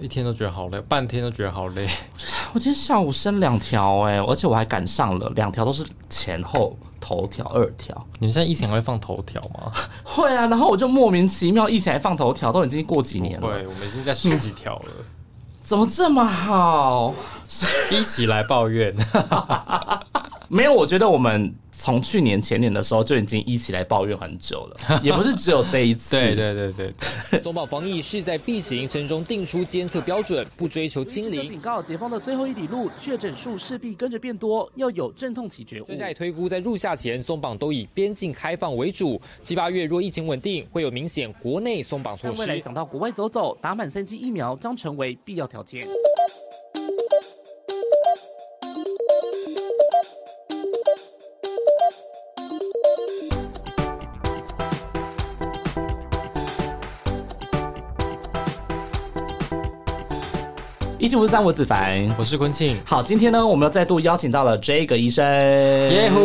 [0.00, 1.88] 一天都觉得好累，半天都觉得好累。
[2.52, 7.94] 我今天下午生两条哎，而且我还赶上了，两条都是前后头条二条。
[8.18, 9.72] 你们现在疫情还会放头条吗？
[10.04, 13.46] 会啊，然后我就莫名其妙疫情还放头条，都已经过几年了。
[13.46, 14.84] 对，我们已经在十几条了。
[15.62, 17.14] 怎么这么好？
[17.92, 18.94] 一起来抱怨。
[20.48, 21.54] 没有，我觉得我们。
[21.78, 26.16] 从去年前年的时候就已经一起来抱怨很久了， 也不是只有这一次。
[26.16, 26.72] 对对对
[27.30, 31.48] 对，松绑防疫是在必行，陈中定出监测标准，不追求清零。
[31.48, 35.84] 警告：解封的最后一里路，确诊数势必跟着变多，要有阵痛起觉悟。
[35.84, 42.40] 专家也推估，在入夏前松绑都以边境开放为主，七八月若疫情稳定，会有明显国内松绑措施。
[42.40, 45.86] 未来想到国外走走，打满三剂疫苗将成为必要条件。
[61.00, 62.76] 一七五四三，我子凡，我是坤庆。
[62.84, 65.24] 好，今天呢，我们又再度邀请到了这个医生。
[65.24, 66.18] 耶呼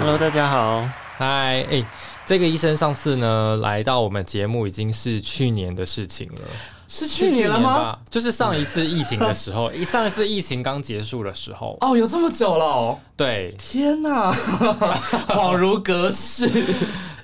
[0.00, 0.84] ，Hello，大家好，
[1.16, 1.84] 嗨，哎，
[2.26, 6.40] 这个医生上次呢来到我们节目已经是去年的事情了，
[6.88, 7.96] 是去年了吗？
[8.10, 11.78] 就是上一次疫情的时候， 上一次疫情刚结束的时候。
[11.80, 12.98] 哦，有这么久了？
[13.16, 14.32] 对，天哪，
[15.30, 16.50] 恍如隔世。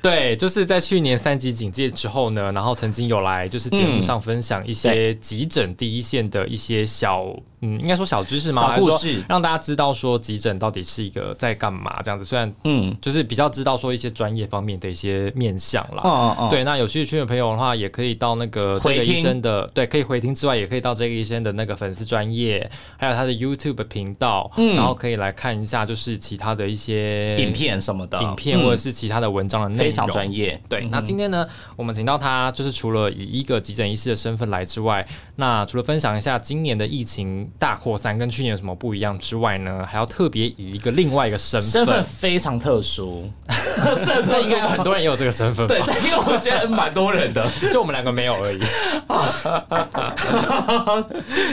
[0.00, 7.24] 对，就是在去年三级警戒之后呢，然后曾经有来就是节目上分享一些急诊第一线的一些小，
[7.57, 8.76] 嗯，应该说小知识嘛？
[8.76, 12.24] 小故事，让大家知道说急诊到底是一个在干嘛这样子。
[12.24, 16.02] 虽然嗯，就是比较知道说一些专业方面的一些面向啦。
[16.04, 16.48] 哦哦。
[16.50, 29.88] 对，那有兴趣的朋友的话，也可以到那个这个医生的，对，可以回听之外，也可以到这个医生的那个粉丝专业，还有他的 YouTube 频道，嗯，然后可以来看一下就是其他的一些影片什么的，影片或者是其他的文章的内容。
[29.88, 30.86] 非常专业，对。
[30.90, 43.30] 那今天呢，我们请到他，就是除了以一个急诊医师的身份来之外，那除了分享一下今年的疫情大扩散跟去年有什么不一样之外呢，还要特别以一个另外一个身份，身份非常特殊，
[43.96, 48.58] 身份应该很多人也有这个身份，对，因为我觉得蛮多人的， 就我们两个没有而已。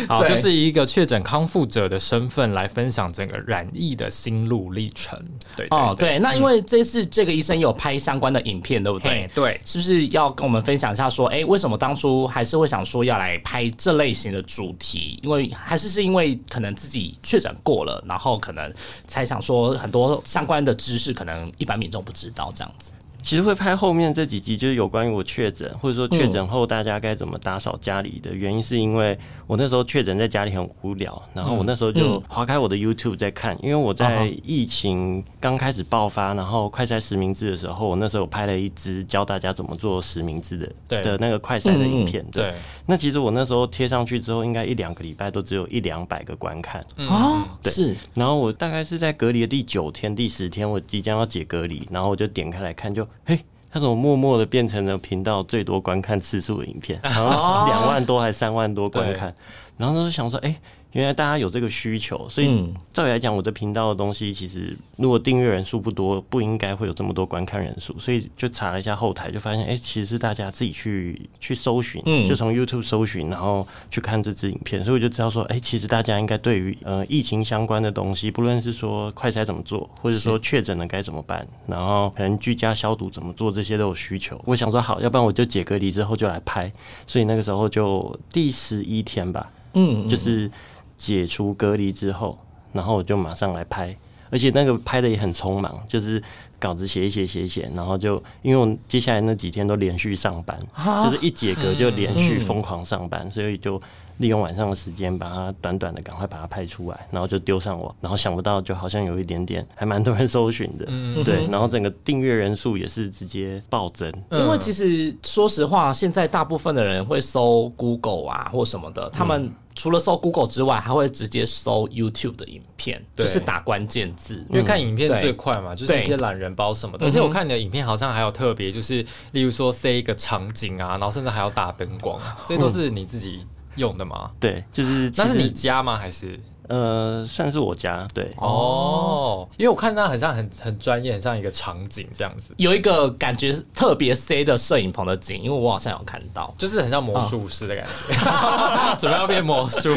[0.08, 5.20] 好，就是一个确诊康复者的身份来分享整个染疫的心路历程。
[5.56, 9.30] 对，哦，对，那因为这次这个医生有拍相关的影片，对不对？
[9.34, 11.10] 对，是不是要跟我们分享一下？
[11.10, 15.20] 说，哎，为什么当初还是会想说要来拍这类型的主题？
[15.24, 18.72] 因为还是是因为可能自己确诊过了，然后可能
[19.08, 22.92] 才想说很多相关的知识，可能一般民众不知道这样子。
[23.26, 40.56] 其实会拍后面这几集，就是有关于我确诊，或者说确诊后大家该怎么打扫家里的原因，是因为我那时候确诊在家里很无聊，然后我那时候就划开我的 YouTube 在看，因为我在疫情刚开始爆发，然后快筛实名制的时候，我那时候拍了一支教大家怎么做实名制
[40.88, 42.24] 的的那个快筛的影片。
[42.32, 42.54] 对，
[42.86, 46.86] 那其实我那时候贴上去之后，应该一两个礼拜都只有一两百个观看。
[46.98, 47.96] 哦，是。
[48.14, 53.08] 然后我大概是在隔离的第九天、第十天，我即将要解隔离，然后我就点开来看，就。
[53.24, 57.00] 嘿，他怎么默默的变成了频道最多观看次数的影片？
[57.04, 59.34] 两万多还是三万多观看？
[59.78, 60.56] 然后他就想说，哎。
[60.96, 68.00] 原来大家有这个需求，所以照理来讲，我这频道的东西其实如果订阅人数不多，不应该会有这么多观看人数。
[68.00, 74.82] 所以就查了一下后台，就发现，哎，其实是大家自己去去搜寻，就从 YouTube 搜寻，然后去看这支影片。
[74.82, 84.42] 所以我就知道说，哎，其实大家应该对于呃疫情相关的东西，不论是说快筛怎么做，或者说确诊了该怎么办，然后可能居家消毒怎么做，这些都有需求。
[84.46, 86.72] 我想说，好，要不然我就解隔离之后就来拍。
[87.06, 90.50] 所以那个时候就第十一天吧，嗯，就是。
[90.98, 92.38] 解除隔离之后，
[92.72, 93.96] 然后我就马上来拍，
[94.30, 96.22] 而且那个拍的也很匆忙，就是
[96.60, 100.60] 稿子写一写写一写，然后就因为我接下来那几天都连续上班，
[101.04, 103.82] 就是一解隔就连续疯狂上班，所以就。
[104.20, 110.86] 利用晚上的时间，把它短短的赶快把它拍出来，然后就丢上网，然后想不到就好像有一点点，还蛮多人搜寻的，
[111.22, 114.10] 对，然后整个订阅人数也是直接暴增。
[114.32, 127.06] 因为其实说实话，现在大部分的人会搜 Google 啊或什么的，他们除了搜 Google 之外，还会直接搜 YouTube 的影片，就是打关键字，因为看影片最快嘛，就是一些懒人包什么的。
[127.06, 133.46] 而且我看你的影片好像还有特别，就是例如说塞一个场景啊，然后甚至还要打灯光，这些都是你自己。
[133.76, 134.32] 用的吗？
[134.40, 135.98] 对，就是那是你家吗？
[135.98, 138.08] 还是呃，算是我家。
[138.14, 149.90] 对哦，因为我看到很像很很专业，很像一个场景这样子，有一个感觉特别 C 的摄影棚的景，因为我好像有看到，就是很像魔术师的感觉，准备要变魔术，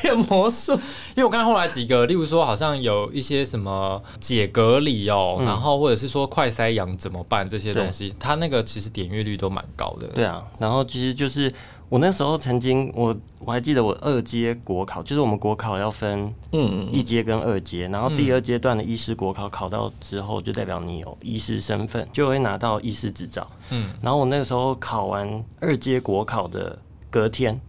[0.00, 0.72] 变魔术。
[0.72, 10.06] 因为我看后来几个，例如说好像有一些什么解隔离哦，然后或者是说快塞阳怎么办这些东西，它那个其实点阅率都蛮高的。
[10.08, 11.52] 对啊，然后其实就是。
[11.88, 23.46] 我那时候曾经，我我还记得我二阶国考，就是我们国考要分嗯一阶跟二阶，然后第二阶段的医师国考考到之后，就代表你有医师身份，就会拿到医师执照。
[23.70, 26.76] 嗯，然后我那个时候考完二阶国考的
[27.08, 27.60] 隔天，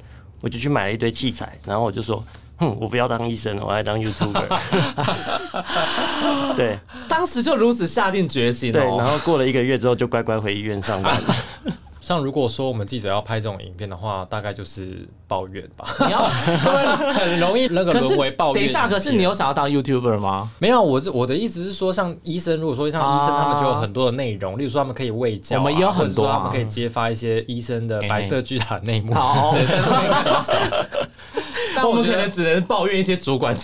[0.42, 2.24] 我就去买了一堆器材，然后我就说，
[2.58, 4.48] 哼，我不要当医生了，我要当 YouTuber。
[6.58, 8.72] 对，当时就如此下定决心。
[8.72, 11.36] 对，然后过了一个月之后，就乖乖回医院上班了。
[12.08, 15.86] 像如果说我们记者要拍这种影片的话，大概就是抱怨吧。
[16.06, 16.24] 你要
[17.12, 18.54] 很容易那个沦为抱怨。
[18.54, 20.50] 等一下，可是你有想要当 YouTuber 吗？
[20.58, 29.14] 没有，我是我的意思是说，像医生，如果说像医生，他们就有很多的内容，例如说他们可以喂教，我们也有很多，他们可以揭发一些医生的白色巨塔内幕。
[29.14, 29.54] 好。
[31.78, 33.56] 但我们可能只能抱怨一些主管，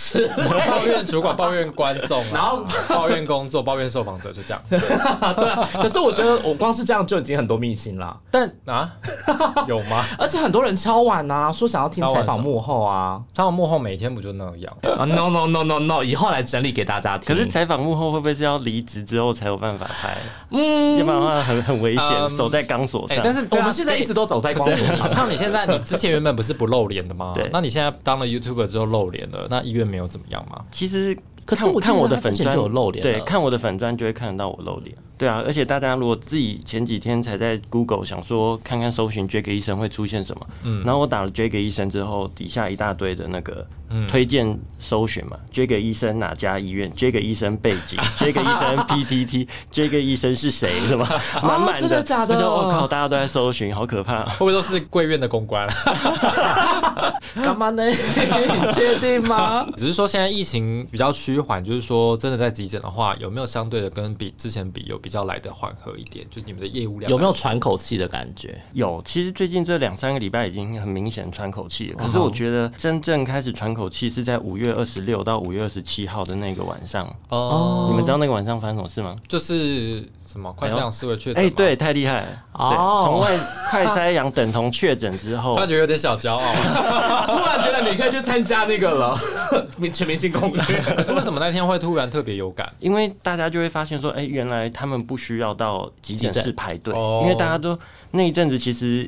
[0.68, 4.62] 抱怨主管，抱怨观众，然后抱怨工作，抱怨受访者，就这样。
[4.70, 8.16] 对啊，可是我觉得我光是这样就已经很多秘辛了。
[8.30, 8.92] 但啊，
[9.66, 10.04] 有吗？
[10.18, 17.34] 而且很多人敲碗啊，说想要听采访幕后啊，采访幕后每天不就那样啊？No No No No No，以后来整理给大家听。
[17.34, 20.16] 可是采访幕后会不会是要离职之后才有办法拍？
[20.50, 23.18] 嗯，要不然的话很很危险，走在钢索上。
[23.22, 25.08] 但是我们现在一直都走在钢索上。
[25.08, 27.32] 像你现在，你之前原本不是不露脸的吗？
[27.34, 27.90] 对，那你现在。
[28.04, 30.64] 当了 YouTuber 之后露脸了，那医院没有怎么样吗？
[30.70, 34.94] 其实，可是我看我的粉砖就有露脸，对，看我的粉砖就会看得到我露脸。
[35.16, 43.66] 对啊，而且大家如果自己前几天才在 Google 想说看看搜寻 Jake 医生会出现什么，嗯，然后我打了 Jake 医生之后，底下一大堆的那个
[44.08, 47.98] 推荐搜寻嘛，Jake 医生哪家医院？Jake 医生背景？
[48.18, 50.86] Jake 医生 PTT？Jake 医生是谁？
[50.88, 51.06] 什么
[51.42, 52.02] 满满的？
[52.02, 52.34] 假的？
[52.50, 54.24] 我靠，大家都在搜寻，好可怕！
[54.34, 55.68] 会不会都是贵院的公关？
[57.36, 57.86] 干嘛呢？
[57.86, 59.66] 你确定吗？
[59.76, 64.98] 只是说现在疫情比较趋缓，就是说真的在急诊的话，有没有相对的跟比之前比有？
[65.04, 68.58] 比较来的缓和一点，就你们的业务量有没有喘口气的感觉？
[68.72, 71.96] 有，其实最近这两三个礼拜已经很明显喘口气了。
[71.98, 77.06] 可是我觉得真正开始喘口气是在五月二十六到五月二十七号的那个晚上。
[77.28, 79.14] 哦，你们知道那个晚上发生什么事吗？
[79.28, 81.44] 就是什么快筛阳思维确诊？
[81.44, 82.28] 哎，对，太厉害了。
[82.54, 83.38] 哦，从外
[83.70, 86.54] 快筛阳等同确诊之后， 他觉得有点小骄傲，
[87.28, 89.16] 突然觉得你可以去参加那个了，
[89.92, 90.60] 全明星攻略。
[90.96, 92.72] 可是为什么那天会突然特别有感？
[92.80, 95.04] 因为大家就会发现说，哎，原来他们。
[95.04, 97.78] 不需要到急诊室排队，因为大家都
[98.12, 99.06] 那一阵子其实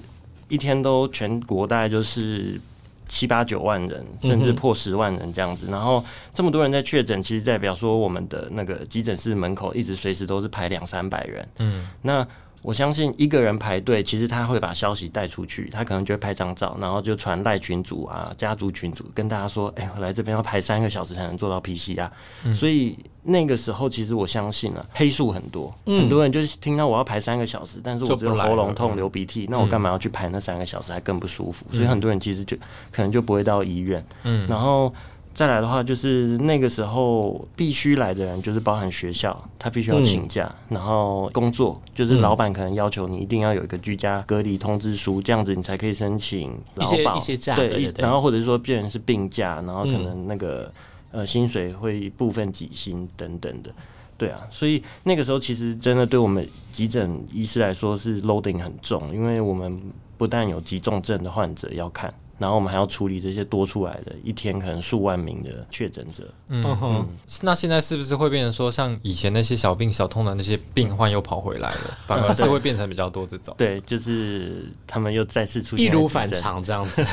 [0.49, 2.61] 一天都全国大概就是
[3.09, 5.67] 七八九万人，甚至破十万人这样子。
[5.71, 11.49] 然后这么多人在确诊，其实代表说我们的那个急诊室门口一直随时都是排两三百人。
[11.59, 12.27] 嗯，那。
[12.67, 22.11] 我相信一个人排队，其实他会把消息带出去，他可能就会拍张照，然后就传赖群组啊、家族群组，跟大家说：“哎，我来这边要排三个小时才能做到 PCR。”
[22.53, 31.65] 所以那个时候，其实我相信啊，黑数很多，很多人就是听到我要排三个小时，但是我只有喉咙痛、流鼻涕，那我干嘛要去排那三个小时，还更不舒服？
[31.71, 32.57] 所以很多人其实就
[32.91, 34.05] 可能就不会到医院。
[34.25, 34.93] 嗯，然后。
[35.37, 47.19] 再来的话，就是那个时候必须来的人，就是包含学校，他必须要请假，然后工作，就是老板可能要求你一定要有一个居家隔离通知书，这样子你才可以申请劳保。
[47.19, 50.73] 一些假，对，然后或者说别人是病假，然后可能那个
[51.11, 53.71] 呃薪水会部分给薪等等的，
[54.17, 59.79] 对啊，所以那个时候其实真的对我们急诊医师来说是 loading 很重，因为我们
[60.17, 62.11] 不但有急重症的患者要看。
[62.39, 66.29] 然后我们还要处理这些多出来的一天可能数万名的确诊者。
[66.49, 67.07] 嗯哼，
[67.43, 73.55] 那现在是不是会变成说，像以前那些小病小痛的那些病患又跑回来了， 反而是会变成比较多这种？
[73.57, 77.05] 对，就是他们又再次出现， 一如反常这样子，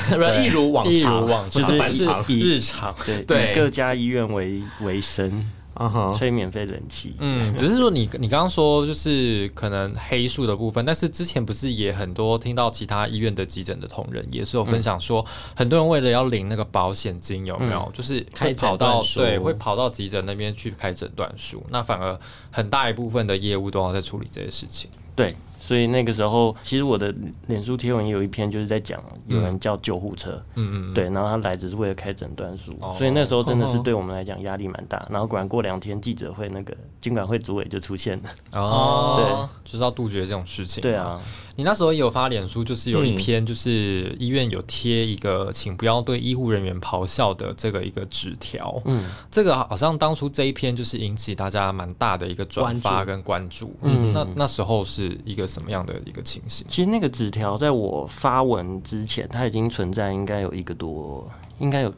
[0.42, 2.94] 一如往常，就是反常，日常。
[3.28, 5.50] 对，以各家医院为为生。
[5.74, 7.16] 啊哈，吹免费冷气。
[7.20, 15.26] 嗯，只是说你你刚刚说就是可能黑数的部分，但是之前不是也很多听到其他医院的急诊的同仁也是有分享说，
[15.56, 17.92] 很多人为了要领那个保险金，有没有？
[17.94, 22.20] 就是会跑到对，会跑到急诊那边去开诊断书，那反而
[22.52, 24.90] 很大一部分的业务都要在处理这些事情。
[25.16, 25.36] 对。
[25.64, 27.16] 所以那个时候，其实我的
[27.48, 35.08] 脸书贴文也有一篇，就是在讲有人叫救护车，嗯嗯，对，然后他来只是为了开诊断书，所以那时候真的是对我们来讲压力蛮大。
[35.10, 38.30] 然后果然过两天记者会，那个监管会主委就出现了，
[38.60, 40.82] 哦，对，就是要杜绝这种事情。
[40.82, 41.22] 对啊。
[41.56, 48.82] 你那时候有发脸书，就是有一篇，就是医院有贴一个“请不要对医护人员咆哮”的这个一个纸条。
[48.86, 53.76] 嗯，这个好像当初这一篇就是引起大家蛮大的一个转发跟关注。
[53.84, 56.66] 嗯，那那时候是一个什么样的一个情形？
[56.68, 61.30] 其实那个纸条在我发文之前，它已经存在，应该有一个多，
[61.60, 61.94] 应该有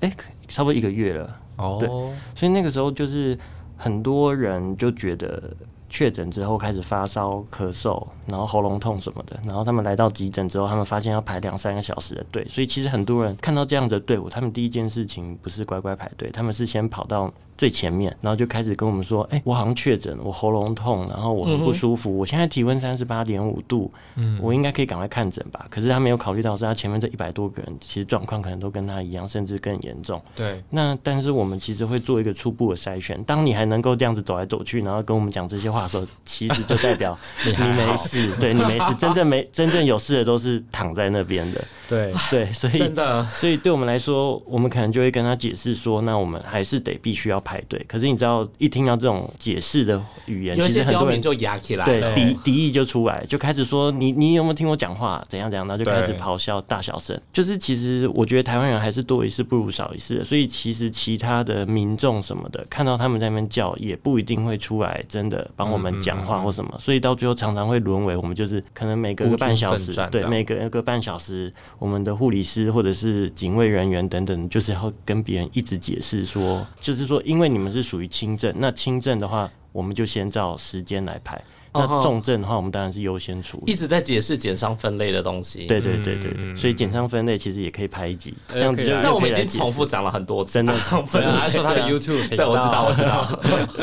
[0.00, 0.12] 哎，
[0.48, 1.40] 差不多一个月了。
[1.56, 1.88] 哦，对，
[2.34, 3.38] 所以那个时候就是
[3.74, 5.56] 很多人就觉得。
[5.88, 17.32] 确诊之后开始发烧、咳嗽，然后喉咙痛什么的，然后他们来到急诊之后，他们发现要排两三个小时的队，所以其实很多人看到这样的队伍，他们第一件事情不是乖乖排队，他们是先跑到。
[17.58, 25.66] 最前面，然后就开始跟我们说：“哎，我好像确诊，我喉咙痛，然后我很不舒服，我现在体温三十八点五度，嗯，我应该可以赶快看诊吧？
[25.68, 30.22] 可是他没有考虑到是他前面这一百多个人，其实状况可能都跟他一样，甚至更严重。
[30.36, 33.20] 对，那但是我们其实会做一个初步的筛选。
[33.24, 38.94] 当你还能够这样子走来走去，然后跟我们讲这些话的时候，其实就代表 你没事，对你没事。
[38.94, 41.64] 真正没 真正有事的都是躺在那边的。
[41.88, 47.84] 对对，所以真的，所以对我们来说，我们可能就会跟他解释说，那我们还是得必须要排队。
[47.88, 48.46] 可是你知道。
[48.58, 55.22] 一听到这种解释的语言，其实很多人就压起来，对敌敌意就出来，就开始说你你有没有听我讲话？
[55.28, 55.66] 怎样怎样？
[55.66, 57.18] 然后就开始咆哮大小声。
[57.32, 66.76] 就是其实我觉得台湾人还是多一事不如少一事，所以其实其他的民众什么的，看到他们在那边叫，也不一定会出来真的帮我们讲话或什么。
[66.78, 78.08] 所以到最后常常会沦为我们就是可能每隔个半小时，对每隔一个半小时，我们的护理师或者是警卫人员等等，就是要跟别人一直解释说，就是说因因为你们是属于。
[78.08, 81.40] 轻症，那轻症的话，我们就先照时间来排。
[81.72, 83.72] 那重症的话，我们当然是优先处理。
[83.72, 85.66] 一直在解释减伤分类的东西。
[85.66, 88.98] 对对对对，所以减伤分类其实也可以拍一集，这样子。
[89.02, 90.74] 但我们已经重复讲了很多次，真的。
[90.74, 93.24] 还说他的 YouTube，对，我知道，我知道。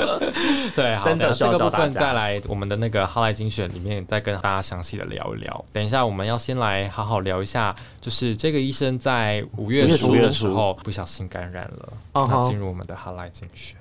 [0.76, 5.66] 对，真的这个部分再来我们的那个哈莱精选里面再跟大家详细的聊一聊。
[5.72, 13.78] 等一下，我们要先来好好聊一下，就是这个医生在五月初的时候不小心感染了，那进入我们的哈莱精选。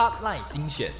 [0.00, 0.90] Hotline 精选。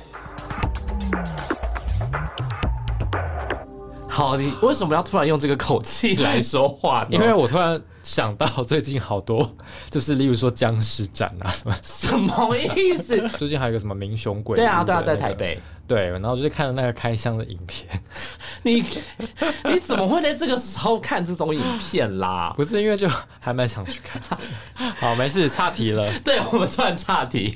[4.07, 7.07] 好，你为什么要突然用这个口气来说话呢？
[7.17, 9.49] 因为我突然想到最近好多，
[9.89, 13.17] 就是例如说僵尸展啊什么，什么意思？
[13.39, 14.57] 最近还有个什么明雄鬼？
[14.57, 15.61] 对啊，对啊，在台北。
[15.87, 17.89] 对，然后就是看了那个开箱的影片。
[18.63, 18.81] 你
[19.65, 22.53] 你怎么会在这个时候看这种影片啦？
[22.57, 23.09] 不是因为就
[23.41, 24.23] 还蛮想去看。
[25.01, 26.09] 好，没事，岔题了。
[26.21, 27.53] 对我们突然岔题。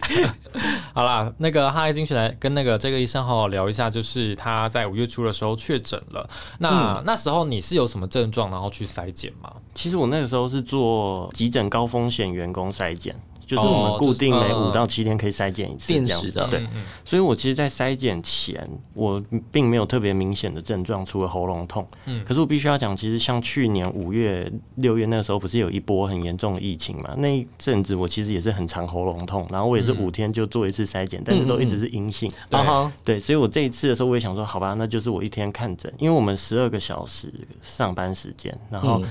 [0.93, 6.29] 好啦，那个哈爱精选来跟那个这个医生好好聊一下，就是他在五月初的时候确诊了。
[6.59, 9.53] 那那时候你是有什么症状，然后去筛检吗？
[9.75, 13.15] 其实我那个时候是做急诊高风险员工筛检。
[13.47, 16.67] 就是我们固定每五到七天可以筛检一次这样子，对。
[17.05, 19.21] 所以我其实，在筛检前，我
[19.53, 21.87] 并没有特别明显的症状，除了喉咙痛。
[22.07, 22.25] 嗯。
[22.25, 27.15] 可是我必须要讲，其实像去年五月、六月那个时候，不是有一波很严重的疫情嘛？
[27.19, 32.33] 那一阵子我其实也是很长喉咙痛，然后我也是五天就做一次筛检，但是都一直是阴性。
[32.49, 32.59] 对。
[33.05, 39.03] 对，所以我这一次的时候，我也想说，好吧，那就是我一天看诊，因为我们十二个小时上班时间，然后。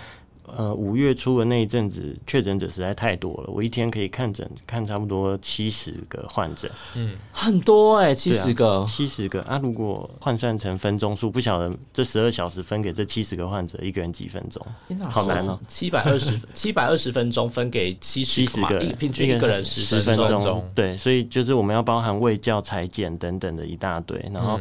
[0.55, 9.41] 呃，五月初的那一阵子，确诊者实在太多了，我一天可以看诊看差不多七十个患者，嗯，很多哎，七十个，七十个。
[9.43, 9.59] 啊！
[9.61, 14.65] 如果换算成分钟数，不晓得这十二小时分给这七十个患者，一个人几分钟？
[15.09, 24.59] 好难哦，七百二十 七百二十分钟分给七七十个，平均一个人十分钟，对，所以就是我们要包含卫教、裁剪等等的一大堆，然后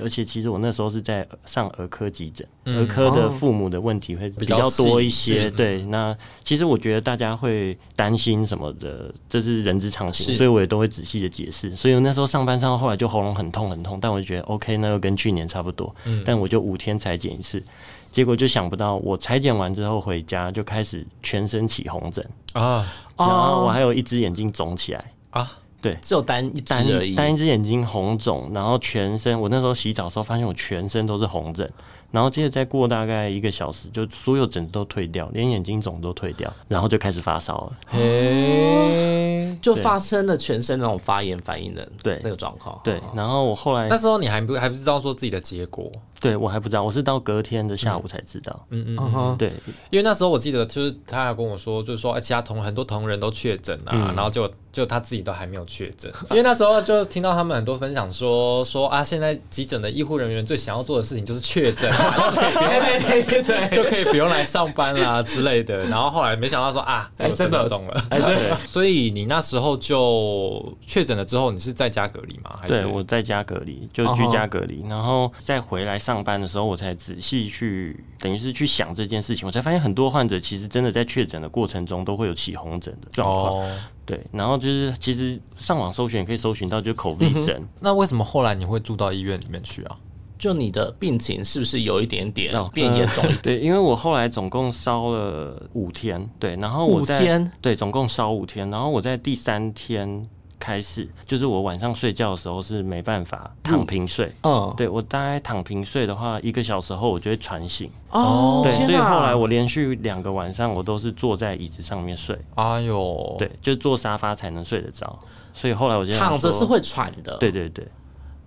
[0.00, 2.46] 而且其实我那时候是在上儿科急诊，
[2.76, 5.31] 儿科的父母的问题会比较多一些。
[5.32, 11.74] 些对，那其实我觉得大家会担心什么的，这是人之常情，所以我也都会仔细的解释。
[11.74, 15.94] 所以我那时候上班上到后来就喉咙很痛很痛，但我就觉得 OK，那又跟去年差不多。
[16.04, 17.62] 嗯，但我就五天裁剪一次，
[18.10, 22.26] 结果就想不到我裁剪完之后回家就开始全身起红疹。
[22.52, 22.86] 啊，
[23.16, 25.12] 然后我还有一只眼睛肿起来。
[25.30, 26.86] 啊，对，只有单一单
[27.16, 31.68] 单一只眼睛红肿，然后全身我那时候洗澡的时候发现我全身都是红疹。
[32.12, 37.72] 然后接着再过大概一个小时，就所有疹子都退掉，连眼睛肿都退掉，然后就开始发烧了。
[37.86, 42.78] 嘿，就发生了全身那种发炎反应的对那个状况。
[42.84, 45.90] 对，然后我后来那时候你还不还不知道说自己的结果。
[46.22, 48.64] 对，我还不知道，我是到隔天的下午才知道。
[48.70, 49.52] 嗯嗯，对，
[49.90, 56.08] 因为那时候我记得，就是他还跟我说，就是说，哎，其他同很多同仁都确诊啊，然后就就他自己都还没有确诊。
[56.30, 61.90] 因为那时候就听到他们很多分享说 说啊，现在急诊的医护人员最想要做的事情就是确诊，
[63.72, 65.78] 就可以不用来上班啦之类的。
[65.86, 68.52] 然后后来没想到说啊，真的中了，哎对。
[68.64, 72.50] 所以你那时候就确诊了之后，你是在家隔离吗？
[72.60, 76.11] 还是我在家隔离，就居家隔离，然后再回来上。
[76.12, 83.66] 上班的时候，我才仔细去，等于是去想这件事情，我才发现很多患者其实真的在确诊的过程中都会有起红疹的状况。
[84.04, 87.66] 对，然后就是其实上网搜寻也可以搜寻到，就口鼻疹。
[87.80, 89.96] 那为什么后来你会住到医院里面去啊？
[90.38, 93.24] 就你的病情是不是有一点点变严重？
[93.42, 100.28] 对，因为我后来总共烧了五天，对，然后我在对总共烧五天，然后我在第三天。
[100.62, 104.32] 开始，就是我晚上睡觉的时候是没办法躺平睡。
[104.44, 107.90] 嗯，对我大概躺平睡的话，一个小时后我就会喘醒。
[108.10, 112.38] 哦，对，所以后来我连续两个晚上我都是坐在椅子上面睡。
[112.54, 115.18] 哎呦，对，就坐沙发才能睡得着。
[115.52, 117.36] 所以后来我就躺着是会喘的。
[117.38, 117.84] 对对对，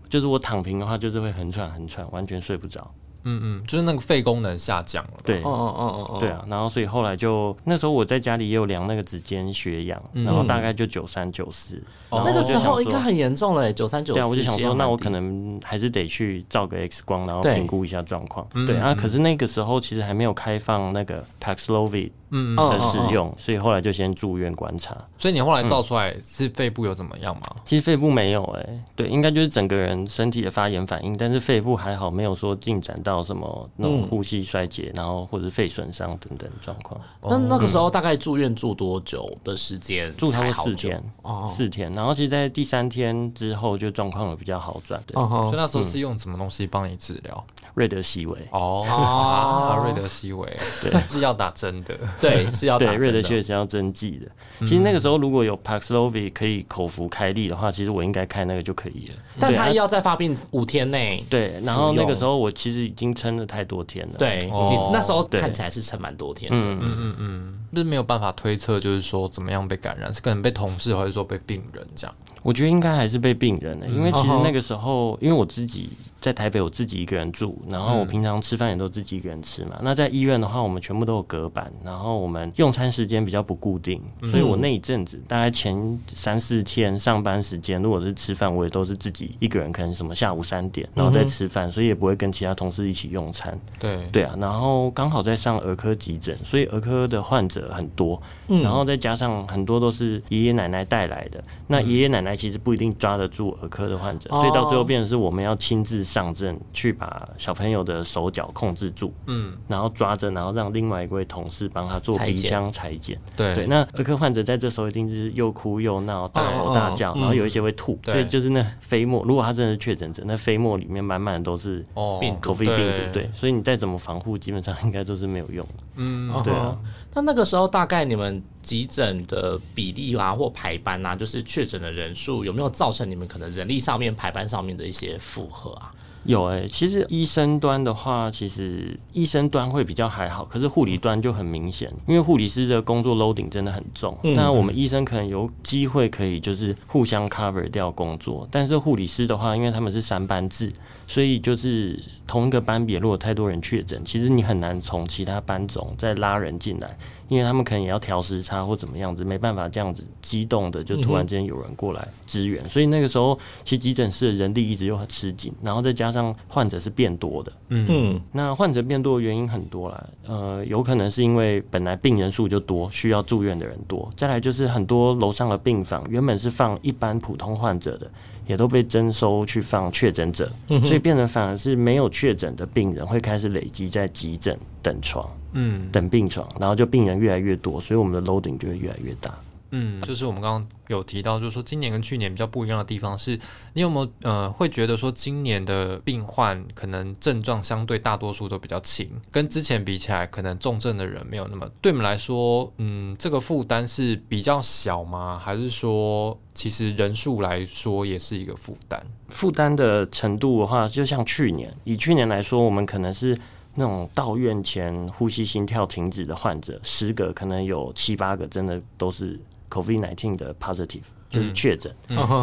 [0.09, 2.89] 就是我躺平的话，就是会很喘很喘，完全睡不着。
[3.25, 5.11] 嗯嗯，就是那个肺功能下降了。
[5.25, 6.45] 对，哦哦哦哦，对啊。
[6.47, 11.81] 然后所以后来就那时候我在家里也有量那个指尖血氧，然后大概就九三九四。
[12.11, 14.19] 那个时候应该很严重了，九三九四。
[14.19, 18.47] 对啊，我就想说，那我可能还是得去照个 X 光，然后评估一下状况。
[18.65, 22.11] 对啊，可是那个时候其实还没有开放那个 Paxlovid。
[22.35, 24.95] 嗯的使用，所以后来就先住院观察。
[25.17, 27.43] 所以你后来照出来是肺部有怎么样吗？
[27.63, 36.99] 其实肺部没有哎，对，应该就是整个人身体的发炎反应，但是肺部还好，没有说进展到什么那种呼吸衰竭，然后或者肺损伤等等状况。
[37.21, 40.13] 那那个时候大概住院住多久的时间？
[40.17, 41.91] 住差不多四天哦，四天。
[41.93, 45.01] 然后其实，在第三天之后，就状况有比较好转。
[45.07, 47.45] 对，所以那时候是用什么东西帮你治疗？
[47.75, 50.47] 瑞德西韦 哦，瑞德西韦，
[50.81, 51.95] 对， 是要打针的。
[52.19, 54.27] 对，是要打瑞德西韦是要针剂的。
[54.61, 59.15] 其实那个时候如果有 Paxlovid 可以口服开立的话，其实我应该开那个就可以了。
[59.39, 61.23] 但他要在发病五天内。
[61.29, 64.15] 对，然后那个时候我其实已经撑了太多天了。
[64.17, 66.57] 对，你那时候看起来是撑蛮多天的。
[66.57, 72.15] 嗯嗯嗯嗯，是没有办法推测，就是说怎么样被感染，是可能被同事，还是说被病人这样。
[72.41, 75.89] 我觉得应该还是被病人的，因为其实那个时候，因为我自己
[76.21, 79.79] 在台北，我自己一个人住，然后我平常吃饭也都自己一个人吃嘛。
[79.81, 93.57] 那在医院的话，我们全部都有隔板，然后我们用餐时间比较不固定，所以我那一阵子大概前三四天上班时间，如果是吃饭，我也都是自己一个人，可能什么下午三点，然后再吃饭，所以也不会跟其他同事一起用餐。
[93.79, 102.35] 对对啊，然后刚好在上儿科急诊，所以儿科的患者很多，然后再加上很多都是爷爷奶奶带来的，那爷爷奶奶。
[102.35, 113.19] 其实不一定抓得住儿科的患者，所以到最后变成是我们要亲自上阵去把小朋友的手脚控制住，嗯，然后抓着，然后让另外一位同事帮他做鼻腔裁剪。
[113.35, 119.25] 对对，那儿科患者在这时候一定是又哭又闹、大吼大叫，然后有一些会吐，所以就是那飞沫。
[119.25, 121.85] 如果他真的是确诊者，那飞沫里面满满的都是
[122.21, 125.67] 病口肺病毒，对，所以你再怎么防护，基本上应该都是没有用。
[125.97, 126.77] 嗯，对啊。
[127.13, 135.93] 那那个时候大概你们急诊的比例啊，或排班啊，就是确诊的人数有没有造成你们可能人力上面排班上面的一些负荷啊？
[136.25, 144.17] 有诶，其实医生端的话，其实医生端会比较还好，可是护理端就很明显，因为护理师的工作 loading 真的很重。
[144.35, 150.73] 那我们医生可能有机会可以就是互相 cover 掉工作，但是护理师的话，因为他们是三班制，
[151.05, 156.97] 所以就是同一个班别如果太多人确诊，其实你很难从其他班种再拉人进来。
[157.27, 178.09] 因为他们可能也要调时差或怎么样子，没办法这样子激动的就突然之间有人过来支援，所以那个时候其实急诊室的人力一直又很吃紧，然后再加上患者是变多的，嗯，那患者变多的原因很多啦，呃，有可能是因为本来病人数就多，需要住院的人多，再来就是很多楼上的病房原本是放一般普通患者的。
[178.47, 180.47] 也都被征收去放确诊者，
[180.83, 189.33] 所以变成反而是没有确诊的病人会开始累积在急诊等床，嗯，等病床，然后就病人越来越多，所以我们的 loading 就会越来越大。
[189.71, 193.37] 嗯，就是我们刚刚有提到，就是说今年跟去年比较不一样的地方是，
[193.73, 205.37] 你有没有呃会觉得说今年的病患可能症状相对大多数都比较轻，跟之前比起来，可能重症的人没有那么对我们来说，嗯，这个负担是比较小吗？
[205.37, 209.03] 还是说其实人数来说也是一个负担？
[209.27, 213.37] 负担的程度的话，就像去年，以去年来说，我们可能是
[213.75, 219.39] 那种到院前呼吸心跳停止的患者，十个可能有七八个真的都是。
[219.67, 221.01] COVID nineteen 的 positive
[221.35, 221.93] 就是确诊，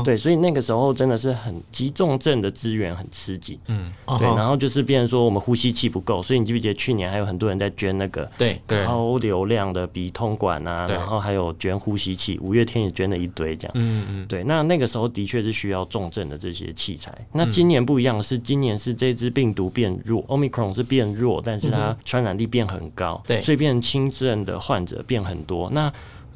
[0.04, 17.12] 对，所以那个时候真的是很急重症的资源很吃紧，嗯，对，然后就是变成说我们呼吸器不够，所以你记不记得去年还有很多人在捐那个对高流量的鼻通管啊，然后还有捐呼吸器，五月天也捐了一堆这样，嗯嗯，对，那那个时候的确是需要重症的这些器材。
[17.32, 25.70] 那今年不一样的是，今年是这支病毒变弱，Omicron 是变弱，但是它传染力变很高，对，所以变成轻症的患者变很多。
[25.70, 25.92] 那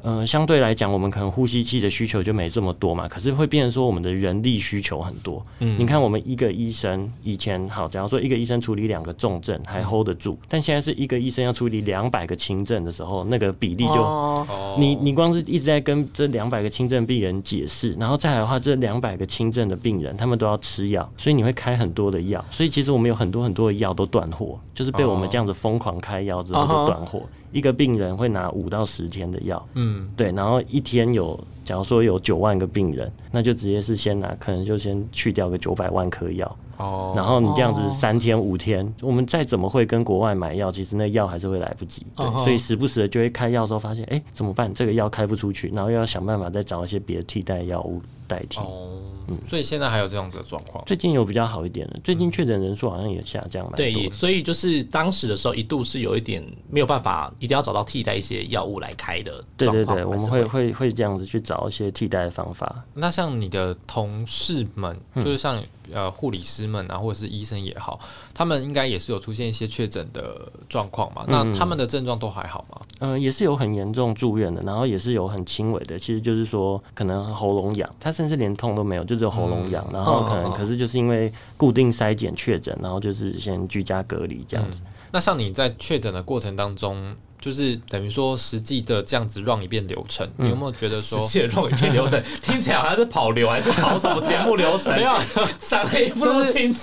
[0.09, 3.09] 嗯，相对来讲，我们可能呼吸器的需求就没这么多嘛。
[3.09, 5.45] 可是会变成说，我们的人力需求很多。
[5.59, 14.47] 嗯，你看，我们一个医生以前好，假如说一个医生处理两个重症还 hold 得住，但现在是一个医生要处理两百个轻症的时候，那个比例就，
[14.79, 22.43] 你你光是一直在跟这两百个轻症病人解释，然后再来的话，这两百个轻症的病人他们都要吃药，所以你会开很多的药。
[22.49, 27.23] 所以其实我们有很多很多的药都断货，就是被我们这样子疯狂开药之后就断货。
[27.51, 36.57] 一个病人会拿五到十天的药，嗯，对，然后一天有假如说有九万个病人，那就直接是先拿，可能就先去掉个九百万颗药。
[36.77, 42.05] 哦，然后你这样子三天五天，我们再怎么会跟国外买药，其实那药还是会来不及。
[42.15, 44.73] 对，所以时不时的就会开药的时候发现，哎，怎么办？
[44.73, 48.59] 这个药开不出去，然后又要想办法再找一些别的替代药物代替。
[48.59, 49.01] 哦。
[49.29, 50.81] 嗯，所以现在还有这样子的状况。
[50.85, 53.73] 最近有比较好一点的，最近确诊人数好像也下降了。
[53.75, 59.43] 对，所以就是当时的时候，一度是有一点没有办法，一定要找到替代一些药物来开的。
[59.57, 62.85] 对对对，我们会会会这样子去找一些替代的方法。
[62.93, 65.61] 那像你的同事们，就是像
[65.93, 67.99] 呃护理师们啊，或者是医生也好，
[68.33, 71.25] 他们应该也是有出现一些确诊的状况嘛？
[71.27, 72.81] 那他们的症状都还好吗？
[72.99, 84.81] 嗯，也是有很严重住院的，然后也是有很轻微的，其实就是说可能喉咙痒，他甚至连痛都没有，就只有喉咙痒，然后可能可是就是因为固定筛检确诊，然后就是先居家隔离这样子。
[85.11, 94.93] 那像你在确诊的过程当中，就是等于说实际的这样子 run 一遍流程，你有没有觉得说实际 run 一遍流程 听起来好像是跑流还是跑什么节目流程？
[94.95, 95.11] 没有，
[95.59, 96.79] 讲的也不那么清楚。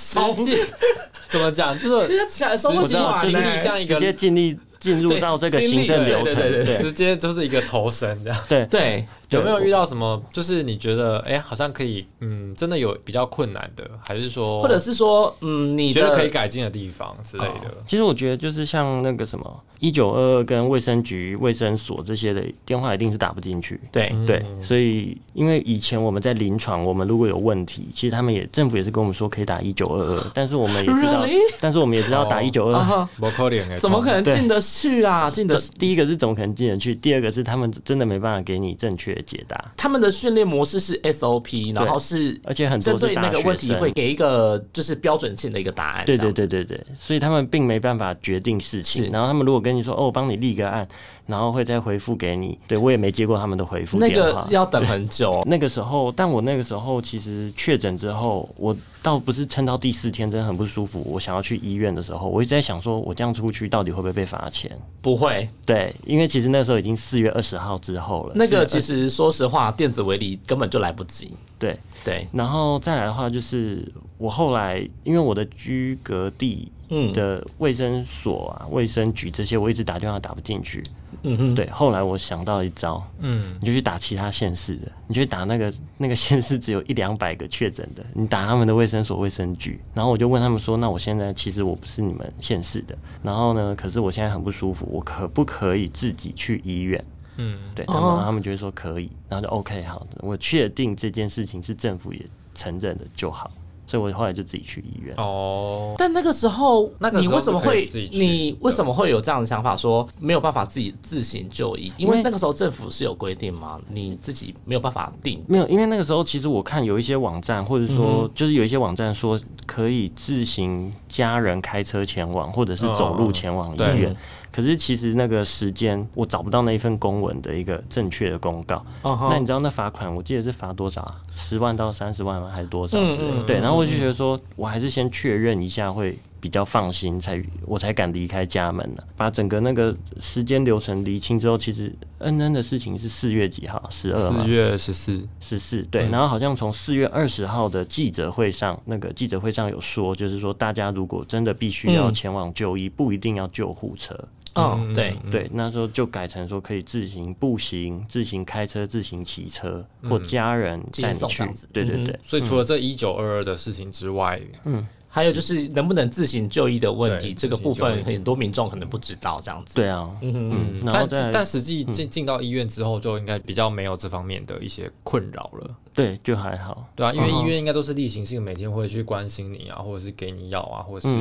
[1.27, 1.77] 怎么讲？
[1.77, 8.39] 就是起来说不清经历这样一个直接经历进入到这个行政流程，直接就是一个投身这样。
[8.47, 9.07] 对对。
[9.29, 10.21] 有没有遇到什么？
[10.31, 17.73] 就是你觉得，哎，好像可以，嗯，真的有比较困难的，还是说，或者是说，嗯，你觉得可以改进的地方之类的？
[17.85, 23.79] 其实我觉得，就是像那个什么一九二二跟卫生局、卫生所这些的电话，一定是打不进去。
[23.91, 31.25] 对对，所以因为以前我们在临床，我们如果有问题，其实他们也政府也是跟我们说可以打一九二二， 但是我们也知道，
[31.59, 33.07] 但是我们也知道打一九二二，
[33.79, 35.29] 怎么可能进得去啊？
[35.31, 36.95] 进得第一个是怎么可能进得去？
[36.95, 39.59] 第二个是他们真的没办法给你正确的解答。
[39.75, 46.05] 他们的训练模式是 SOP，然后是而且很针对那个问题会给一个就是标准性的一个答案。
[46.05, 49.11] 对对对对对，所以他们并没办法决定事情。
[49.11, 50.87] 然后他们如果跟你说哦，我帮你立个案。
[51.25, 55.43] 然后会再回复给你，对我也没接过他们的回复那个要等很久。
[55.47, 61.01] 那个时候，但我那个时候其实确诊之后，我倒不是撑到第四天，真的很不舒服。
[61.05, 64.71] 我想要去医院的时候，我一直在想，说我这样出去到底会不会被罚钱？
[65.01, 68.33] 不会，对，因为其实那时候已经四月二十号之后了。
[68.35, 71.31] 那个其实说实话，电子围篱根本就来不及。
[71.59, 71.77] 对。
[72.03, 73.83] 对，然后再来的话，就是
[74.19, 76.71] 我后来因为我的居隔地
[77.15, 80.83] 的卫生所啊、卫生局这些，我一直打电话打不进去。
[81.23, 97.03] 嗯哼，对，后来我想到一招，嗯，你就去打其他县市的，你就去打那个那个县市只有一两百个确诊的，你打他们的卫生所、卫生局，然后我就问他们说，那我现在其实我不是你们县市的，然后呢，可是我现在很不舒服，我可不可以自己去医院？
[97.37, 103.51] 嗯，对，他们他们觉得说可以，然后就 OK，好，我确定这件事情是政府也承认的就好。
[103.87, 105.93] 所以我后来就自己去医院哦。
[105.95, 111.93] 但那个时候，那个你为什么会你为什么会有这样的想法，说没有办法自己自行就医？
[111.95, 113.79] 因为那个时候政府是有规定吗？
[113.87, 115.39] 你自己没有办法定？
[115.47, 124.15] 没有，因为那个时候其实我看有一些网站，或者说就是有一些网站说可以自行家人开车前往，或者是走路前往医院。
[124.55, 128.81] 可是其实那个时间我找不到那一份公文的一个正确的公告。
[129.03, 130.15] 那你知道那罚款？
[130.15, 131.13] 我记得是罚多少？
[131.35, 132.49] 十万到三十万吗？
[132.49, 133.43] 还是多少之类？
[133.45, 133.59] 对。
[133.59, 139.01] 然后我就觉得说，我还是先确认一下会比较放心，才我才敢离开家门呢。
[139.17, 143.83] 把整个那个时间流程理清之后，其实恩恩的事情是四月几号？
[143.89, 145.81] 十二四月十四，十四。
[145.89, 146.07] 对。
[146.09, 154.15] 然后好像从四月二十号的记者会上，那个记者会上有说，就是说大家如果真的必须要前往就医，不一定要救护车。
[154.53, 161.43] 哦，对对，那时候就改成说可以自行步行、自行开车、自行骑车，或家人载你去。
[161.73, 164.85] 对对对，所以除了这一九二二的事情之外，嗯。
[165.15, 169.75] 还有就是能不能自行就医的问题，这个部分很多民众可能不知道这样子。
[169.75, 175.73] 对啊，嗯嗯，但但实际进进到医院之后，就应该比较没有这方面的一些困扰了。
[175.93, 176.85] 对，就还好。
[176.93, 181.15] 对啊，因为医院应该都是例行性，每天会去关心你啊，或者是给你药啊，或者是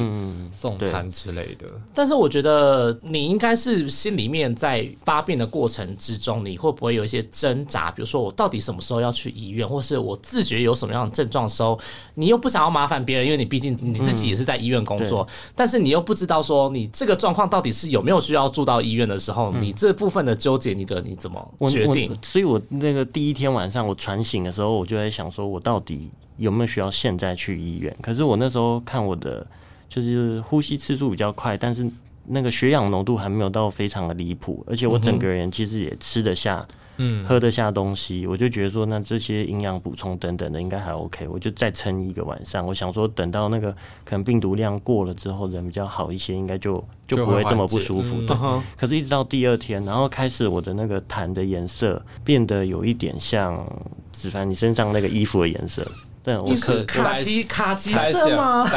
[0.51, 1.65] 送餐之类的。
[1.95, 7.93] 但是我觉得你应该是心里面在发病的过程之中，你会不会有一些挣扎？
[7.93, 11.79] 比如说，我到底什么时候要去医院，或是我自觉有什么样的症状时候，
[12.15, 13.79] 你又不想要麻烦别人，因为你毕竟。
[13.85, 22.17] 你自己也是在医院工作，但是你又不知道说你这个状况到底是有没有需要住到医院的时候，你这部分的纠结，你的你怎么决定？
[22.23, 27.95] 所以我那个第一天晚上我传醒的时候，我就在想说，我到底有没有需要现在去医院？
[28.01, 29.47] 可是我那时候看我的
[29.89, 31.89] 就是呼吸次数比较快，但是
[32.27, 36.67] 那个血氧浓度还没有到非常的离谱，而且我整个人其实也吃得下。
[36.69, 36.77] 嗯，
[37.27, 42.67] 喝得下东西，我就觉得说，那这些营养补充等等的应该还 OK，我就再撑一个晚上。
[42.67, 43.73] 我想说，等到那个
[44.05, 48.21] 可能病毒量过了之后，人比较好一些，应该就就不会这么不舒服。
[48.27, 48.37] 对，
[48.77, 53.67] 可是，一直到第二天，然后开始我的那个痰的颜色变得有一点像
[54.13, 55.85] 子凡你身上那个衣服的颜色。
[56.25, 58.65] 对，我可卡其卡其色吗？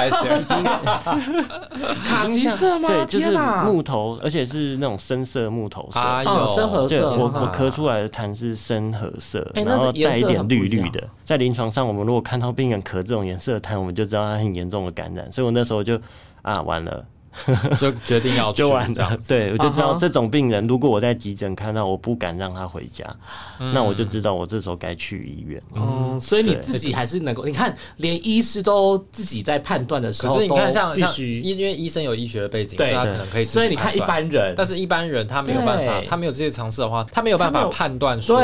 [2.03, 2.89] 卡其色吗？
[2.89, 3.31] 对，就是
[3.65, 7.10] 木头，而且是那种深色木头色，哦，深褐色。
[7.12, 11.01] 我我咳出来的痰是深褐色，然后带一点绿绿的。
[11.23, 15.31] 在临床上，我们如果看到病人咳这种颜色的痰，我们就知道他很严重的感染。
[15.31, 15.97] 所以我那时候就
[16.41, 17.05] 啊，完了。
[17.80, 23.04] 就决定要就完这样，对我就知道这种病人，如果我在急诊看到，我不敢让他回家，
[23.73, 25.62] 那我就知道我这时候该去医院。
[25.76, 38.41] 嗯，所以你自己还是能够，你看连医师都自己在判断的时候，可是你看像像因为医生有医学的背景，对他可能可以，所以你看一般人，但是一般人他没有办法，他没有这些尝试的话，他没有办法判断说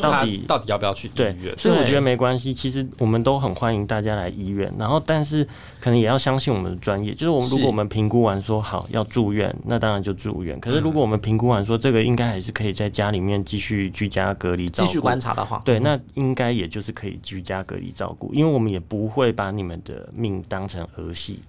[0.00, 1.54] 到底到底要不要去医院。
[1.56, 5.44] 所以我觉得没关系，其实我们都很欢迎大家来医院，然后但是
[5.80, 9.02] 可能也要相信我们的专业，就是我们如果我们评估完说好要。
[9.12, 10.58] 住院，那当然就住院。
[10.58, 21.40] 可是如果我们评估完说这个应该还是可以在家里面继续居家隔离，继续观察的话，对，那应该也就是可以居家隔离照顾，因为我们也不会把你们的命当成儿戏。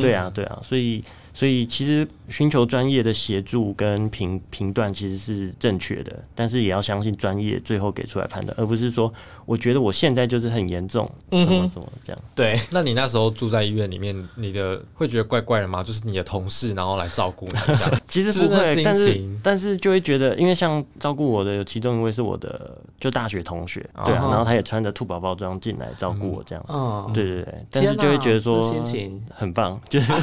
[0.00, 1.04] 对啊，对啊，所以。
[1.32, 9.10] 所以其实寻求专业的协助跟评评断其实是正确的，但是也要相信专业最后给出来判断，而不是说
[9.50, 12.22] 我觉得我现在就是很严重，什么什么这样。
[12.36, 15.82] 对，那你那时候住在医院里面，你的会觉得怪怪的吗？
[15.82, 17.52] 就是你的同事然后来照顾你，
[18.06, 29.20] 其实不会，但是但是就会觉得，因为像照顾我的有其中一位是我的就大学同学，对啊，然后他也穿着兔宝宝装进来照顾我这样，哦，对对对，但是就会觉得说心情。
[29.34, 30.12] 很棒， 就是。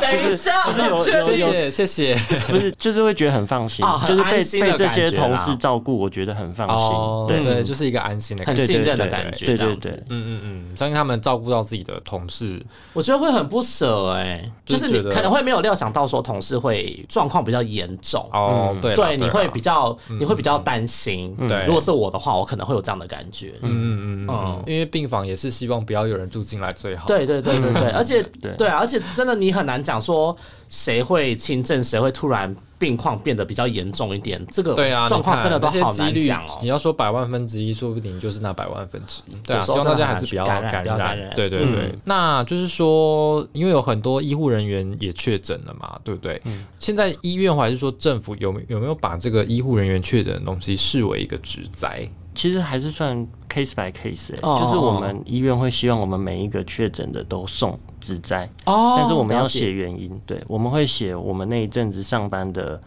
[0.00, 2.14] 等一下，就是有有有，谢谢，
[2.48, 7.42] 不是，就是会觉得很放心，就是被被这些同事照顾，我觉得很放心，对。
[7.42, 18.28] 对，就是一个安心的、很信任的感觉，对对对，嗯嗯嗯，相信他们照顾到自己的同事，我觉得会很不舍哎，就是你可能会没有料想到说同事会状况比较严重。
[18.32, 28.22] 哦，对对，你会比较你会比较担心，对，如果是我的话，我可能会有这样的感觉，嗯嗯嗯，因为病房也是希望不要有人住进来最好，对对对对对， 而且
[28.56, 30.36] 对啊，而且真的你很难讲说。
[30.68, 34.44] 谁会轻症，谁会突然病况变得比较严重一点？
[34.50, 34.74] 这个
[35.08, 36.58] 状况真的都好难讲哦。
[36.60, 39.36] 你要说百万分之一，说不定就是那百万分之一。
[39.46, 41.16] 对啊，希望大家还是比较感染。
[41.36, 46.42] 对对对，那就是说，因为有很多医护人员也确诊了嘛，对不对？
[46.80, 52.04] 现在医院还是说政府有有没有把这个医护人员确诊的东西视为一个职灾？
[52.34, 53.16] 其实还是算
[53.48, 57.78] case by case，就是我们医院会希望我们每一个确诊的都送。
[58.02, 62.80] 指灾哦，但是我们要写原因，对，我们会写我们那一阵子上班的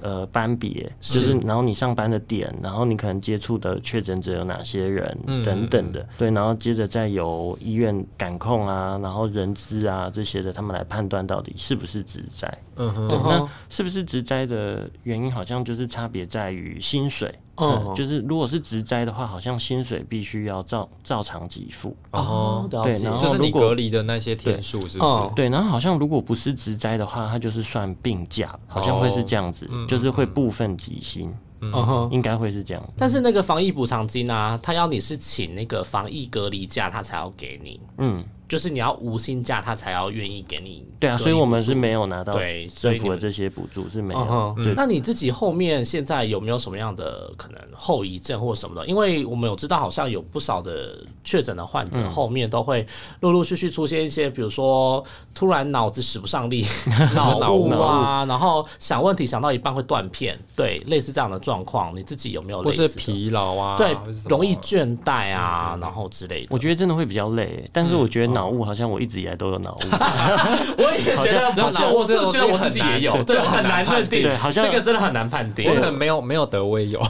[0.00, 12.58] 呃班别，就是然后你上班的点，然后你可能接触的确诊者有哪些人等等的，对，然后接着再由医院感控啊，然后人资啊这些的，他们来判断到底是不是职灾。
[12.76, 17.34] 嗯哼，那是不是职灾的原因，好像就是差别在于薪水。
[17.56, 22.66] 嗯，就是如果是职灾的话，好像薪水必须要照照常给付哦。
[22.70, 25.34] 对，然后就是你隔离的那些天数是不是？
[25.36, 31.32] 对，然后好像如果不是职灾的话，它就是算病假，好像会是这样子，就是会部分给薪。
[31.64, 32.82] 嗯哼，应该会是这样。
[32.96, 37.80] 但是那个防疫补偿金啊，他要你是请那个防疫隔离假，他才要给你。
[37.98, 38.24] 嗯。
[38.52, 40.84] 就是你要无薪假，他才要愿意给你。
[41.00, 44.54] 对啊，所以我们是没有拿到对政府的这些补助是没有。
[44.62, 48.86] 对，那你自己后面现在有没有什么样的可能后遗症或什么的？
[48.86, 52.86] 因为我们有知道，好像有不少的确诊的患者后面都会
[53.20, 56.62] 陆陆续续出现一些，比如说突然脑子使不上力、
[57.16, 62.62] 脑雾啊，然后想问题想到一半会断片，对，类似这样的状况，你自己有没有？
[62.62, 63.78] 或是疲劳啊？
[63.78, 63.96] 对，
[64.28, 66.48] 容易倦怠啊，然后之类的。
[66.50, 68.41] 我觉得真的会比较累，但是我觉得脑。
[68.42, 69.78] 脑雾好像我一直以来都有脑雾，
[70.76, 75.70] 我也觉得脑雾这种觉得我自己也有，对，很难判定，对，好像这个真的很难判定。
[75.70, 77.00] 我可能没有没有得，我也有，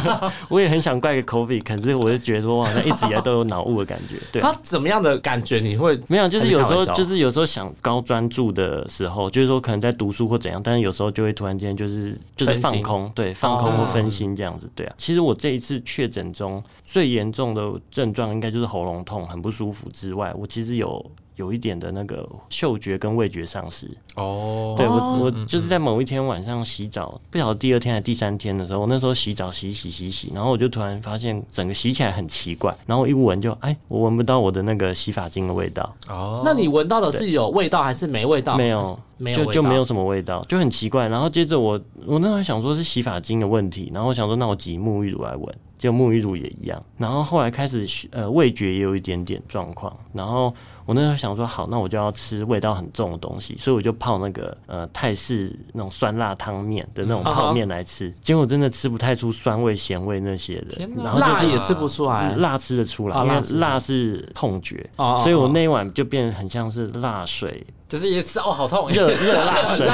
[0.50, 4.16] 我也很想怪个 COVID，可是我就觉得我好像一直以来都有脑雾的感觉。
[4.30, 5.60] 对， 他怎么样的感觉？
[5.60, 6.28] 你会没有？
[6.28, 14.68] 就是有时候，就是有时候想高专注的时候，就是说可能在读书或怎样，但是有时候就会突然间就是就是放空，对，放空或分心这样子。
[14.74, 21.02] 对啊，其实我这一次确诊中最严重的症状应该就是喉咙痛，很不舒服之外，我其实有。
[21.36, 23.90] 有有一点的那个嗅觉跟味觉丧失。
[24.14, 35.94] 哦，对我我就是在某一天晚上洗澡，不晓得第二天还是第三天的时候，我那时候洗澡洗洗洗洗，然后我就突然发现整个洗起来很奇怪，然后一闻就哎，我闻不到我的那个洗发精的味道。
[36.08, 38.56] 哦，那你闻到的是有味道还是没味道？
[38.56, 38.98] 没有，
[39.34, 41.08] 就就没有什么味道，就很奇怪。
[41.08, 45.54] 然后接着我我那时候想说是洗发精的问题，然后我想说那我挤沐浴乳来闻。
[45.78, 67.64] 就沐浴乳也一样，然后后来开始呃味觉也有一点点状况，然后我那时候想说好，那我就要吃味道很重的东西，所以我就泡那个呃泰式那种酸辣汤面的那种泡面来吃，结果真的吃不太出酸味、咸味那些的，然后辣也吃不出来，辣吃得出来，因为辣是痛觉，所以我那一碗就变得很像是辣水。
[67.92, 68.88] 就是一次哦，好痛！
[68.88, 69.86] 热热辣 水，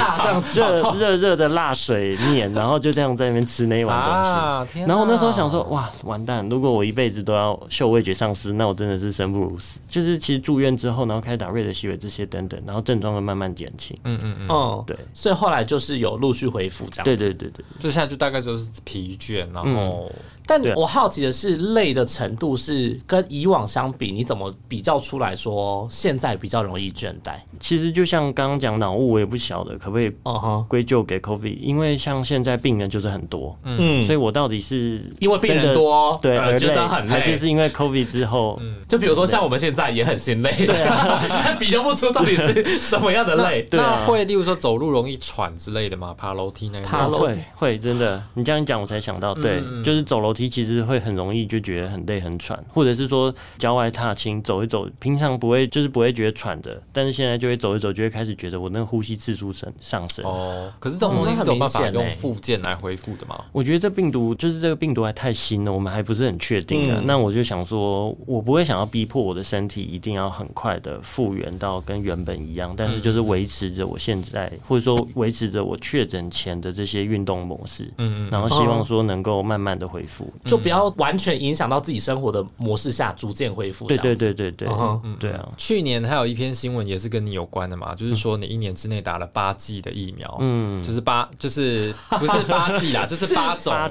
[0.55, 4.23] 热热热的辣水面，然后就这样在那边吃那一碗东
[4.71, 4.79] 西。
[4.87, 6.47] 然后那时候想说，哇，完蛋！
[6.47, 9.81] 如果我一辈子都要嗅味觉丧失，那我真的是生不如死。
[9.85, 13.93] 就是其实住院之后，然后开始打瑞德西韦这些等等，然后症状会慢慢减轻。
[14.05, 17.03] 嗯嗯嗯，哦，对，所以后来就是有陆续恢复这样。
[17.03, 20.09] 对对对对，就现在就大概就是疲倦，然后。
[20.49, 27.33] 但我好奇的是，累的程度是跟以往相比，你怎么比较出来说现在比较容易倦怠？
[27.59, 30.11] 其实就像刚刚讲脑雾，我也不晓得可不可以
[30.67, 43.67] 归咎给 COVID，因为像现在病人就是很多，嗯，所以我到底是因为病人多，对，觉得很累，还是是因为 COVID 之后，就比如说像我们现在也很心累，对啊， 但比较不出到底是什么样的累。
[43.71, 46.15] 那会例如说走路容易喘之类的吗？
[46.17, 50.49] 爬楼梯那个爬会会真的，你这样讲我才想到，对，就是走楼梯。
[50.49, 60.25] 其实会很容易就觉得很累很喘，或者是说郊外踏青走一走，平常不会就是不会觉得喘的，但是现在就会走一走，就会开始觉得我那个呼吸次数升上升。
[60.25, 63.39] 哦，可是这种东西是有办法用附件来恢复的吗？
[63.51, 67.01] 我觉得这病毒就是这个病毒还太新了，我们还不是很确定啊。
[67.05, 80.28] 那我就想说，我不会想要逼迫我的身体一定要很快的复原到跟原本一样，但是就是维持着我现在或者说维持着我确诊前的这些运动模式，嗯嗯，然后希望说能够慢慢的恢复。
[80.45, 83.87] 就不要完全影响到自己生活的模式下逐渐恢复。
[83.87, 84.67] 对对对对对，
[85.19, 85.47] 对啊。
[85.57, 93.89] 去年还有一篇新闻也是跟你有关的嘛，就是说你一年之内打了八剂的疫苗，嗯，就是八就是不是八剂啦， 就是八种八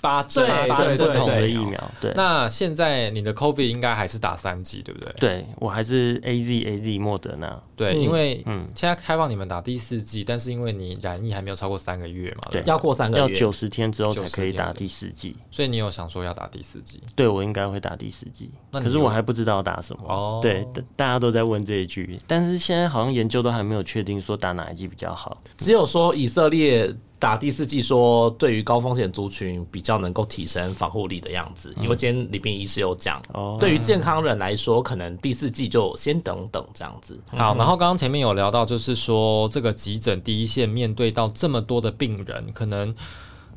[0.00, 1.90] 八八针不同的疫苗。
[2.00, 5.12] 对，那现在你的 COVID 应该还是打三剂，对不对？
[5.18, 7.60] 对我还是 AZ AZ 莫德纳。
[7.76, 17.00] 对，因为嗯，现在开放你们打第四剂，但是因为你染疫还没有超过三个月嘛，对，要过三个月，要九十天之后才可以打第四剂，所以你有想说要打第四季？
[17.14, 20.02] 对，我应该会打第四剂，可是我还不知道打什么。
[20.06, 26.94] 哦，对，大家都在问这一句，但是现在好像研究都还没有确定说打哪一季比较好，只有说以色列。
[27.18, 33.22] 打第四季说对于高风险族群比较能够提升防护力的样子，因为今天李斌医师有讲，
[33.58, 37.18] 对于健康人来说，可能第四季就先等等这样子。
[37.28, 42.94] 好，然后刚刚前面有聊到，就是说这个急诊第一线面对到这么多的病人，可能。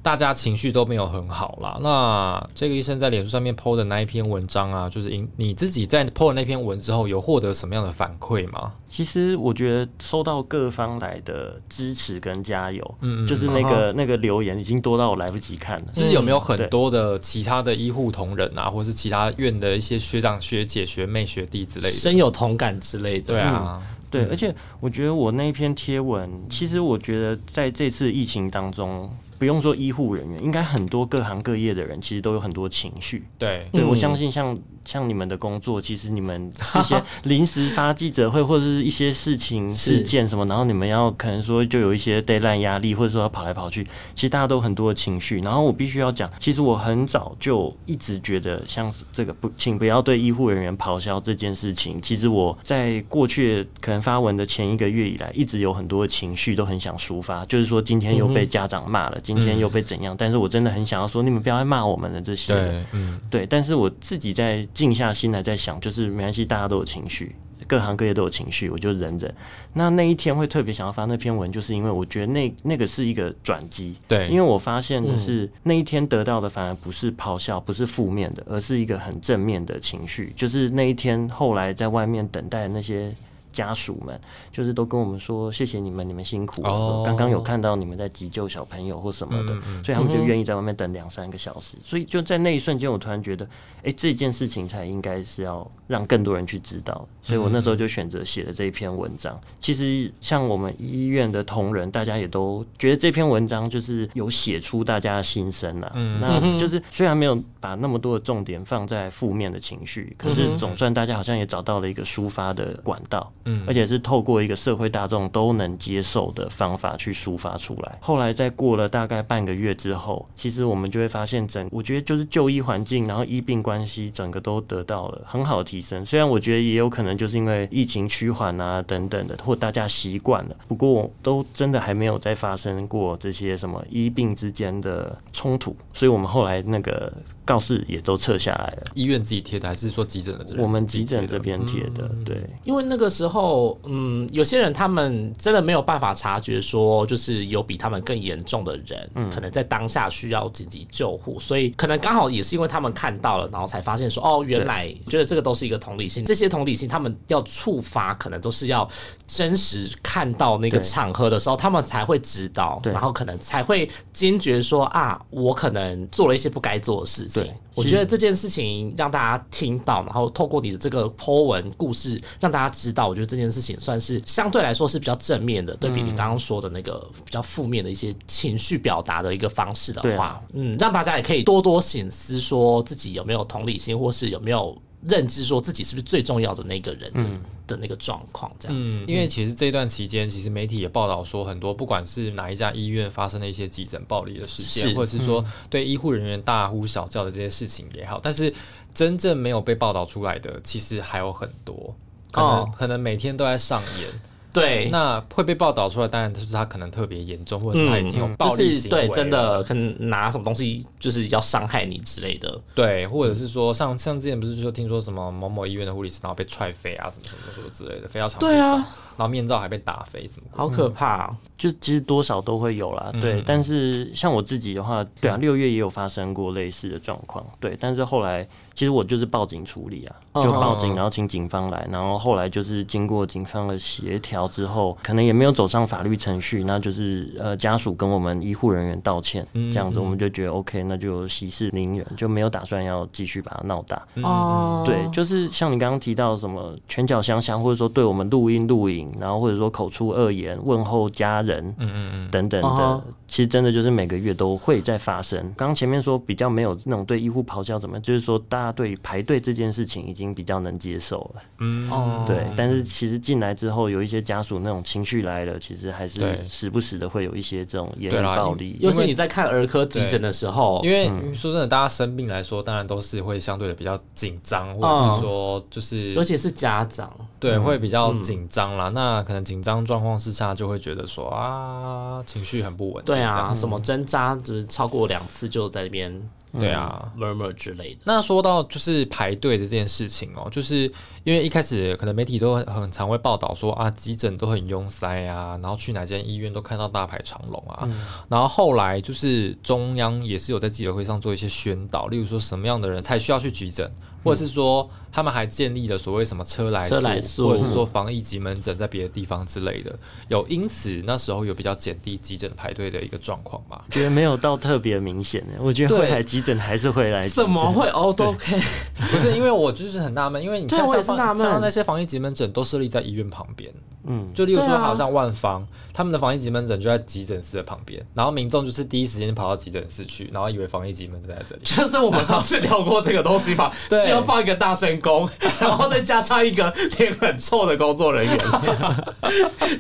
[0.02, 1.78] 大家情绪都没有很好啦。
[1.82, 8.74] 那这个医生在脸书上面 PO 的那一篇文章啊，就是你你自己在 PO 那篇文之后，有获得什么样的反馈吗？
[8.88, 15.86] 其实我觉得收到各方来的支持跟加油，嗯，就是那个那个留言已经多到我来不及看了。
[15.92, 23.34] 就是有没有很多的其他的医护同仁啊，或是其他院的一些学长学姐学妹学弟之类的，深有同感之类的？
[23.34, 23.82] 对啊。
[24.12, 29.08] 对，而且我觉得我那一篇贴文，其实我觉得在这次疫情当中，
[29.40, 33.26] 不用说医护人员，应该很多各行各业的人，其实都有很多情绪。
[33.40, 34.56] 对，对我相信像。
[34.86, 43.84] 像你们的工作，其实你们 这些临时发记者会或者是一些事情事件什么，然后你们要可能说就有一些 deadline 压力，或者说要跑来跑去，
[44.16, 45.40] 其实大家都很多的情绪。
[45.42, 52.02] 然后我必须要讲，其实我很早就一直觉得，像这个不，请不要对医护人员咆哮这件事情。
[52.02, 62.54] 其实我在过去可能发文的前一个月以来，一直有很多的情绪都很想抒发，就是说今天又被家长骂了，今天又被怎样，但是我真的很想要说，你们不要再骂我们了这些。
[62.54, 64.68] 对，嗯，对，但是我自己在。
[64.80, 67.36] 静下心来在想，就是没关系，大家都有情绪，
[67.68, 69.36] 各行各业都有情绪，我就忍忍。
[69.74, 73.94] 那那一天会特别想要发那篇文，就是因为我觉得那那个是一个转机。
[74.08, 80.32] 对，因为我发现的是那一天得到的反而不是咆哮，不是负面的，而是一个很正面的情绪。
[80.34, 83.14] 就是那一天后来在外面等待那些。
[83.60, 84.18] 家属们，
[84.54, 87.04] 就是都跟我们说谢谢你们，你们辛苦了。
[87.04, 91.76] 刚刚有看到你们在急救小朋友或什么的，所以他们就愿意在外面等两三个小时。
[91.82, 93.46] 所以就在那一瞬间，我突然觉得，
[93.84, 97.06] 哎，这件事情才应该是要让更多人去知道。
[97.22, 99.38] 所以我那时候就选择写了这一篇文章。
[99.60, 105.92] 其实像我们医院的同仁，大家也都觉得这篇文章就是有写出大家的心声了。
[105.96, 113.30] 嗯，那就是虽然没有把那么多的重点放在负面的情绪，可是总算大家好像也找到了一个抒发的管道。
[113.68, 117.98] 而且是透过一个社会大众都能接受的方法去抒发出来。
[118.02, 126.06] 后来在过了大概半个月之后，其实我们就会发现，整我觉得就是就医环境，然后医病关系，整个都得到了很好的提升。
[126.06, 135.76] 虽然我觉得也有可能就是因为疫情趋缓啊等等的，或大家习惯了，不过都真的还没有再发生过这些什么医病之间的冲突。
[135.94, 137.12] 所以我们后来那个。
[137.50, 140.46] 告示也都撤下来了，医院自己贴的还是说急诊的？
[140.60, 142.48] 我们急诊这边贴的，对。
[142.64, 156.24] 因为那个时候，嗯，有些人他们真的没有办法察觉，说就是有比他们更严重的人，可能在当下需要紧急救护，所以可能刚好也是因为他们看到了，然后才发现说，哦，原来觉得这个都是一个同理心。
[156.24, 158.88] 这些同理心，他们要触发，可能都是要
[159.26, 167.39] 真实看到那个场合的时候，他们才会知道，然后可能才会坚决说啊，我可能做了一些不该做的事情。
[167.42, 184.78] 对，我觉得这件事情让大家听到，然后透过你的这个 Po 文故事，让大家知道，我觉得这件事情算是相对来说是比较正面的，对比你刚刚说的那个比较负面的一些情绪表达的一个方式的话，嗯，让大家也可以多多醒思，说自己有没有同理心，或是有没有。
[185.08, 187.24] 认知说自己是不是最重要的那个人的
[187.68, 189.04] 的那个状况，这样子。
[189.08, 198.54] 因为其实这段期间，其实媒体也报道说，很多不管是哪一家医院发生的一些急诊暴力的事件，或者是说对医护人员大呼小叫的这些事情也好，但是
[198.94, 201.96] 真正没有被报道出来的，其实还有很多，
[202.32, 204.10] 可能可能每天都在上演。
[204.52, 218.84] 对，那会被报道出来，当然就是他可能特别严重，或者是他已经有暴力行为，对，真的可能拿什么东西就是要伤害你之类的，对，或者是说像像之前不是说听说什么某某医院的护理师然后被踹飞啊，什么什么什么之类的，飞到场地上。
[219.20, 221.38] 然后面罩还被打飞，什么好可怕啊！
[221.58, 223.44] 就其实多少都会有啦，对。
[223.46, 227.76] 但是像我自己的话，对啊，六月也有发生过类似的状况，对。
[227.78, 228.48] 但是后来
[228.80, 244.02] 其实我就是报警处理啊，就报警，然后请警方来，然后后来就是经过警方的协调之后，可能也没有走上法律程序，那就是呃家属跟我们医护人员道歉，这样子我们就觉得 OK，那就息事宁人，就没有打算要继续把它闹大。
[244.24, 249.10] 哦，对，就是像你刚刚提到什么拳脚相向，或者说对我们录音录影。
[249.20, 255.38] 然后或者说口出恶言问候家人，嗯嗯嗯等等的，其实真的就是每个月都会在发生。
[255.58, 261.90] 刚刚前面说比较没有那种对医护咆哮，怎么就是说大家对排队这件事情已经比较能接受了，嗯。
[261.90, 262.24] 哦。
[262.26, 262.46] 对。
[262.56, 268.78] 但是其实进来之后有一些家属那种情绪来了，其实还是时不时的会有一些这种言语暴力。
[268.80, 278.90] 尤其你在看儿科急诊的时候，因为说真的，大家生病来说，当然都是会相对的比较紧张，或者是说就是尤其是家长，对，会比较紧张啦。
[278.90, 283.04] 那可能紧张状况之下，就会觉得说啊，情绪很不稳。
[283.06, 286.30] 对啊，什么针扎就是超过两次就在那边。
[286.60, 288.00] 对啊，murmur 之类的。
[288.06, 290.92] 那说到就是排队的这件事情哦，就是
[291.24, 297.88] 因为一开始可能媒体都很常会报道说啊，急诊都很拥塞啊，然后去哪间医院都看到大排长龙啊。
[298.28, 303.88] 然后后来就是中央也是有在记者会上做一些宣导，例如说什么样的人才需要去急诊，
[304.24, 309.94] 或者是说他们还建立了所谓什么车来车来，或者是说防疫急门诊在别的地方之类的。
[310.30, 313.80] 有因此那时候有比较减低急诊排队的一个状况吗？
[313.92, 316.40] 觉得没有到特别明显的，我觉得会来急。
[316.40, 317.28] 急诊还是会来？
[317.28, 318.14] 怎么会哦？
[318.16, 318.58] 都 OK，
[319.12, 323.70] 不是因为我就是很纳闷，因为你看像像那些防疫急门诊都设立在医院旁边，
[324.10, 331.62] 嗯，就例如说好像万方他们的防疫急门诊就在急诊室的旁边，然后民众就是第一时间跑到急诊室去，然后以为防疫急门诊在这里。
[331.66, 333.72] 就是我们上次聊过这个东西吧，
[334.06, 335.28] 需要放一个大声公，
[335.60, 338.38] 然后再加上一个脸很臭的工作人员，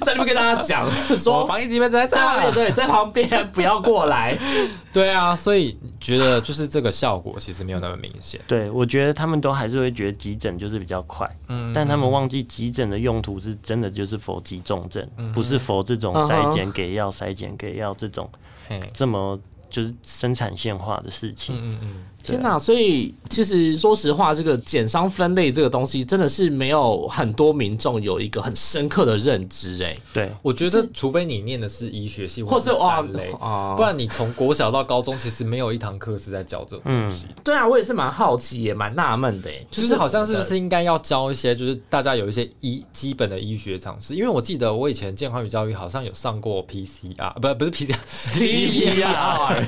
[0.01, 4.37] 在那边跟大家讲说防疫急门诊在这里，对，在旁边不要过来。
[4.91, 6.39] 对啊，所以觉得。
[6.49, 8.39] 就是这个效果其实没有那么明显。
[8.47, 18.29] 对，我觉得他们都还是会觉得急诊就是比较快，嗯，但他们忘记急诊的用途是真的就是否急重症，不是否这种筛检给药、筛检给药这种
[18.93, 19.39] 这么
[19.69, 21.55] 就是生产线化的事情。
[21.57, 22.05] 嗯嗯。
[22.29, 22.59] 天哪！
[22.59, 29.83] 所以其实说实话，这个减伤分类这个东西，真的是没有很多民众有一个很深刻的认知。
[29.83, 33.31] 哎，对，我觉得除非你念的是医学系或是三类，
[33.75, 37.25] 不然你从国小到高中，其实没有一堂课是在教这种东西。
[37.43, 39.49] 对啊，我也是蛮好奇，也蛮纳闷的。
[39.49, 44.15] 哎，就是好像是不是应该要教一些，就是大家有一些医基本的医学常识？
[44.15, 49.65] 因为我记得我以前健康与教育好像有上过 PCR，不不是 PCR，CPR。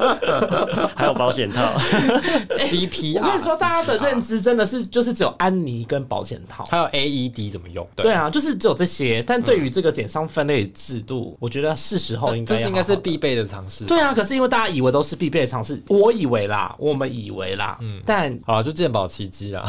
[0.96, 1.74] 还有保险套
[2.58, 3.20] CPR。
[3.20, 7.86] 我跟你说，大家的认知真的是就是只有安妮跟保险套，还有 AED 怎么用？
[7.96, 9.22] 对啊，就是只有这些。
[9.26, 13.84] 但对于这个减伤分类制度，我觉得是时候应该这是应该是必备的尝试。
[13.84, 19.64] 对啊，可是因为大家以为都是必备的尝试，我以为啦，我们以为啦，嗯，但好了就鉴宝奇迹 啦。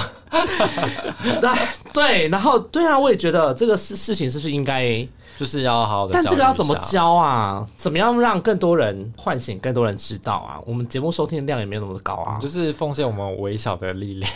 [1.94, 5.08] 对，然后对啊，我也觉得这个事事情是不是应该？
[5.42, 7.68] 就是要好好的，但这个要怎么教啊？
[7.76, 10.62] 怎么样让更多人唤醒更多人知道啊？
[10.68, 14.32] 我们节目收听量也没有那么高啊，就是奉献我们微小的力量，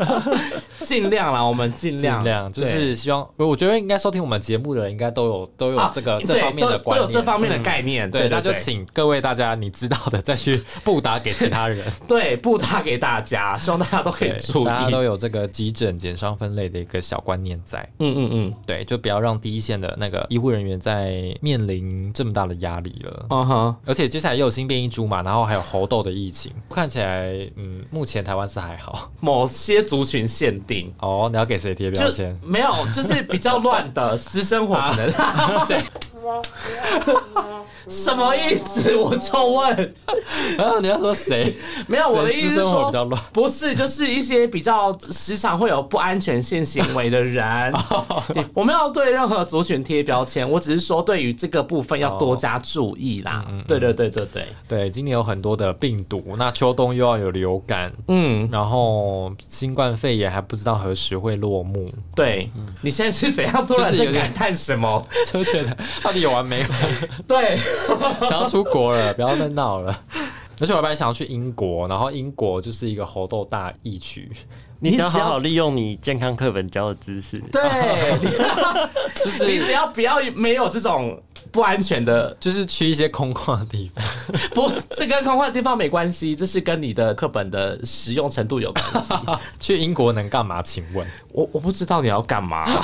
[0.84, 3.26] 尽量啦，我们尽量，尽量就是希望。
[3.38, 8.10] 我觉得应该收听我们节目的人，应该都有都有这个这方面的都有这方面的概念。
[8.10, 17.78] 对，那就请各位大家你知道的再去布达给其他人， 对，布达给大家，希望大家都可以注意，大家都有这个急诊减伤分类的一个小观念在。
[17.98, 20.17] 嗯嗯嗯，对，就不要让第一线的那个。
[20.28, 30.92] 医护人员在面临这么大的压力了，嗯哼，而且接下来又有新变异株嘛，然后还有猴痘的疫情，看起来，嗯，目前台湾是还好， 某些族群限定。
[31.00, 32.38] 哦，你要给谁贴标签？
[32.44, 35.10] 没有，就是比较乱的私生活可能。
[35.66, 35.82] 谁？
[37.88, 38.94] 什么意思？
[38.96, 39.94] 我就问，
[40.56, 41.56] 然 后你要说谁？
[41.86, 42.90] 没有，我的意思是说，
[43.32, 47.72] 不是，就是一些比较时常会有不安全性行为的人。
[48.52, 53.44] 我们要对任何族群贴标签，我只是说对于这个部分要多加注意啦。
[53.66, 61.90] 对对对对对对，今年有很多的病毒，那秋冬又要有流感，嗯，然后新冠肺炎还不知道何时会落幕。
[62.14, 62.50] 对，
[62.82, 65.02] 你现在是怎样突然在感叹什么？
[65.32, 66.70] 就觉得到底有完没完？
[67.26, 67.56] 对。
[68.28, 70.02] 想要出国了，不要再闹了。
[70.60, 74.30] 而且我本来想要去英国，然后英国就是一个猴痘大疫区。
[74.80, 77.60] 你只要好好利用你健康课本教的知识，对，
[79.24, 81.20] 就是你只要不要没有这种
[81.50, 84.04] 不安全的，就是去一些空旷的地方。
[84.54, 89.14] 不是跟空旷的地方没关系，这是跟你的课本的使用程度有关系。
[89.58, 90.62] 去英国能干嘛？
[90.62, 92.66] 请问，我我不知道你要干嘛。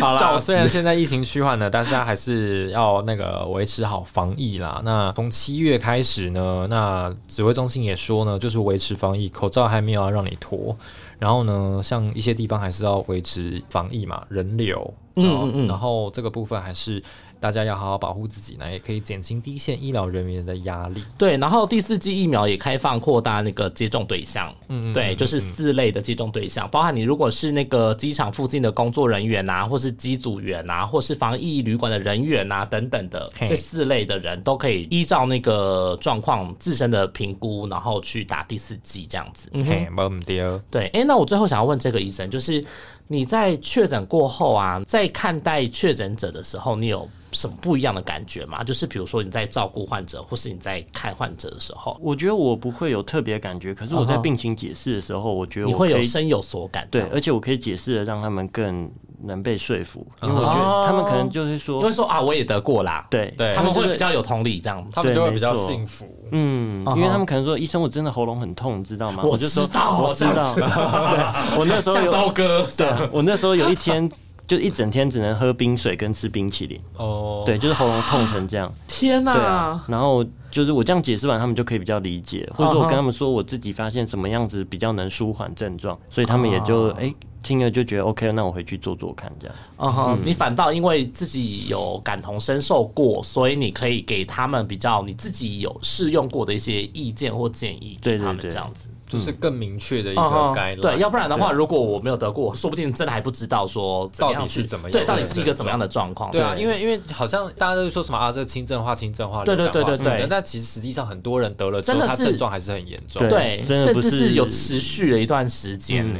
[0.00, 4.80] 好了，虽然现在疫情趋缓了，但是还是要那个维持好防疫啦。
[4.84, 9.50] 那从七月开始呢，那指挥中心也说呢，就是维持防疫口。
[9.56, 10.76] 罩还没有要让你拖，
[11.18, 17.02] 然后呢，像一些地方还是要维持防疫嘛，人流，嗯嗯嗯，然后这个部分还是。
[17.40, 21.02] 大家要好好保护自己呢，也可以减轻第一线医疗人员的压力。
[21.18, 39.48] 对，然后第四季疫苗也开放扩大那个接种对象，嗯，对，就是四类的接种对象，包含你如果是那个机场附近的工作人员啊，或是机组员啊，或是防疫旅馆的人员啊等等的这四类的人都可以依照那个状况自身的评估，然后去打第四季这样子。
[39.52, 40.42] 嗯，没问题。
[40.70, 42.64] 对，哎，那我最后想要问这个医生，就是
[43.08, 47.08] 你在确诊过后啊，在看待确诊者的时候，你有？
[47.32, 48.64] 什么不一样的感觉吗？
[48.64, 53.74] 就是比如说你在照顾患者，或是你在看患者的时候，我觉得我不会有特别感觉。
[53.74, 56.88] 可是我在病情解释的时候，我觉得你会有深有所感。
[56.90, 58.90] 对，而且我可以解释的让他们更
[59.24, 66.06] 能被说服，因为我觉得他们可能就是说，因为说啊，我也得过啦，对对，他们会比较有同理，这样他们就会比较幸福。
[66.32, 69.22] 嗯，因为他们可能说，医生，我真的喉咙很痛，你知道吗？
[69.24, 70.54] 我就知道，我知道。
[70.54, 74.08] 对，我那时候有刀割，对，我那时候有一天。
[74.46, 78.72] 就一整天只能喝冰水跟吃冰淇淋哦，对，就是喉咙痛成这样。
[78.86, 79.32] 天哪！
[79.32, 89.56] 对啊，然后就是我这样解释完，他们就可以比较理解，或者说我跟他们说我自己发现什么样子比较能舒缓症状，所以他们也就哎听了就觉得 OK，那我回去做做看这样。
[89.78, 98.88] 嗯哼，你反倒因为自己有感同身受过，所以你可以给他们比较你自己有试用过的一些意见或建议，对他们这样子。
[99.08, 106.30] 就是更明确的一个概念，对，要不然的话，如果我没有得过，说不定真的还不知道说到底是怎么样，对，到底是一个怎么样的状况。
[106.32, 116.18] 对啊，因为因为好像大家都说什么啊，这个轻症化、轻症化、对对对对对，但其实实际上很多人得了之后，他症状还是很严重，对，甚至是有持续了一段时间呢。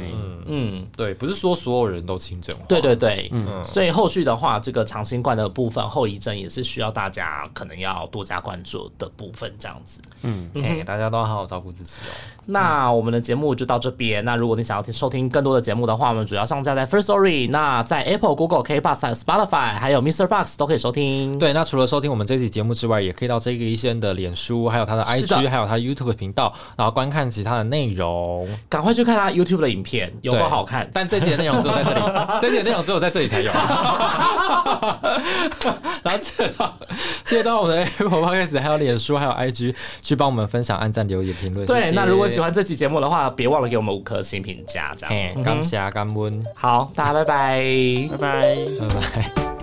[0.49, 9.99] 嗯，对，不是说所有人都轻症化，对对对，嗯，所以后续的话，这个长新冠的部分后遗症也是需要大家可能要多加关注的部分，这样子。
[10.21, 12.15] 嗯，哎，大家都要好好照顾自己哦。
[12.45, 12.76] 那。
[12.77, 14.23] 那我们的节目就到这边。
[14.23, 20.27] 那如果你想要听收听更多的节目的话，我们主要上架在 First Story，那在 Apple、Google、K Bus、Spotify 还有 Mr.
[20.27, 21.39] Box 都可以收听。
[21.39, 28.47] 对，那除了收听我们这期节目之外，也可以到这个医生的脸书，还有他的 IG，还有他 YouTube 频道，然后观看其他的内容。
[28.69, 30.87] 赶快去看他 YouTube 的影片，有多好看。
[30.93, 32.01] 但这期的内容只有在这里，
[32.39, 33.51] 这期的内容只有在这里才有。
[36.03, 36.77] 然后接到
[37.23, 39.73] 接到我们的 Apple Podcast，还有脸书，还有 IG，
[40.03, 41.65] 去帮我们分享、按赞、留言、评论。
[41.65, 45.43] 对，那如果喜欢这期节目的话，别忘了给我们五颗星评价，这样。
[45.43, 46.45] 感谢，感恩。
[46.53, 47.63] 好，大家拜拜，
[48.11, 49.56] 拜拜，拜拜。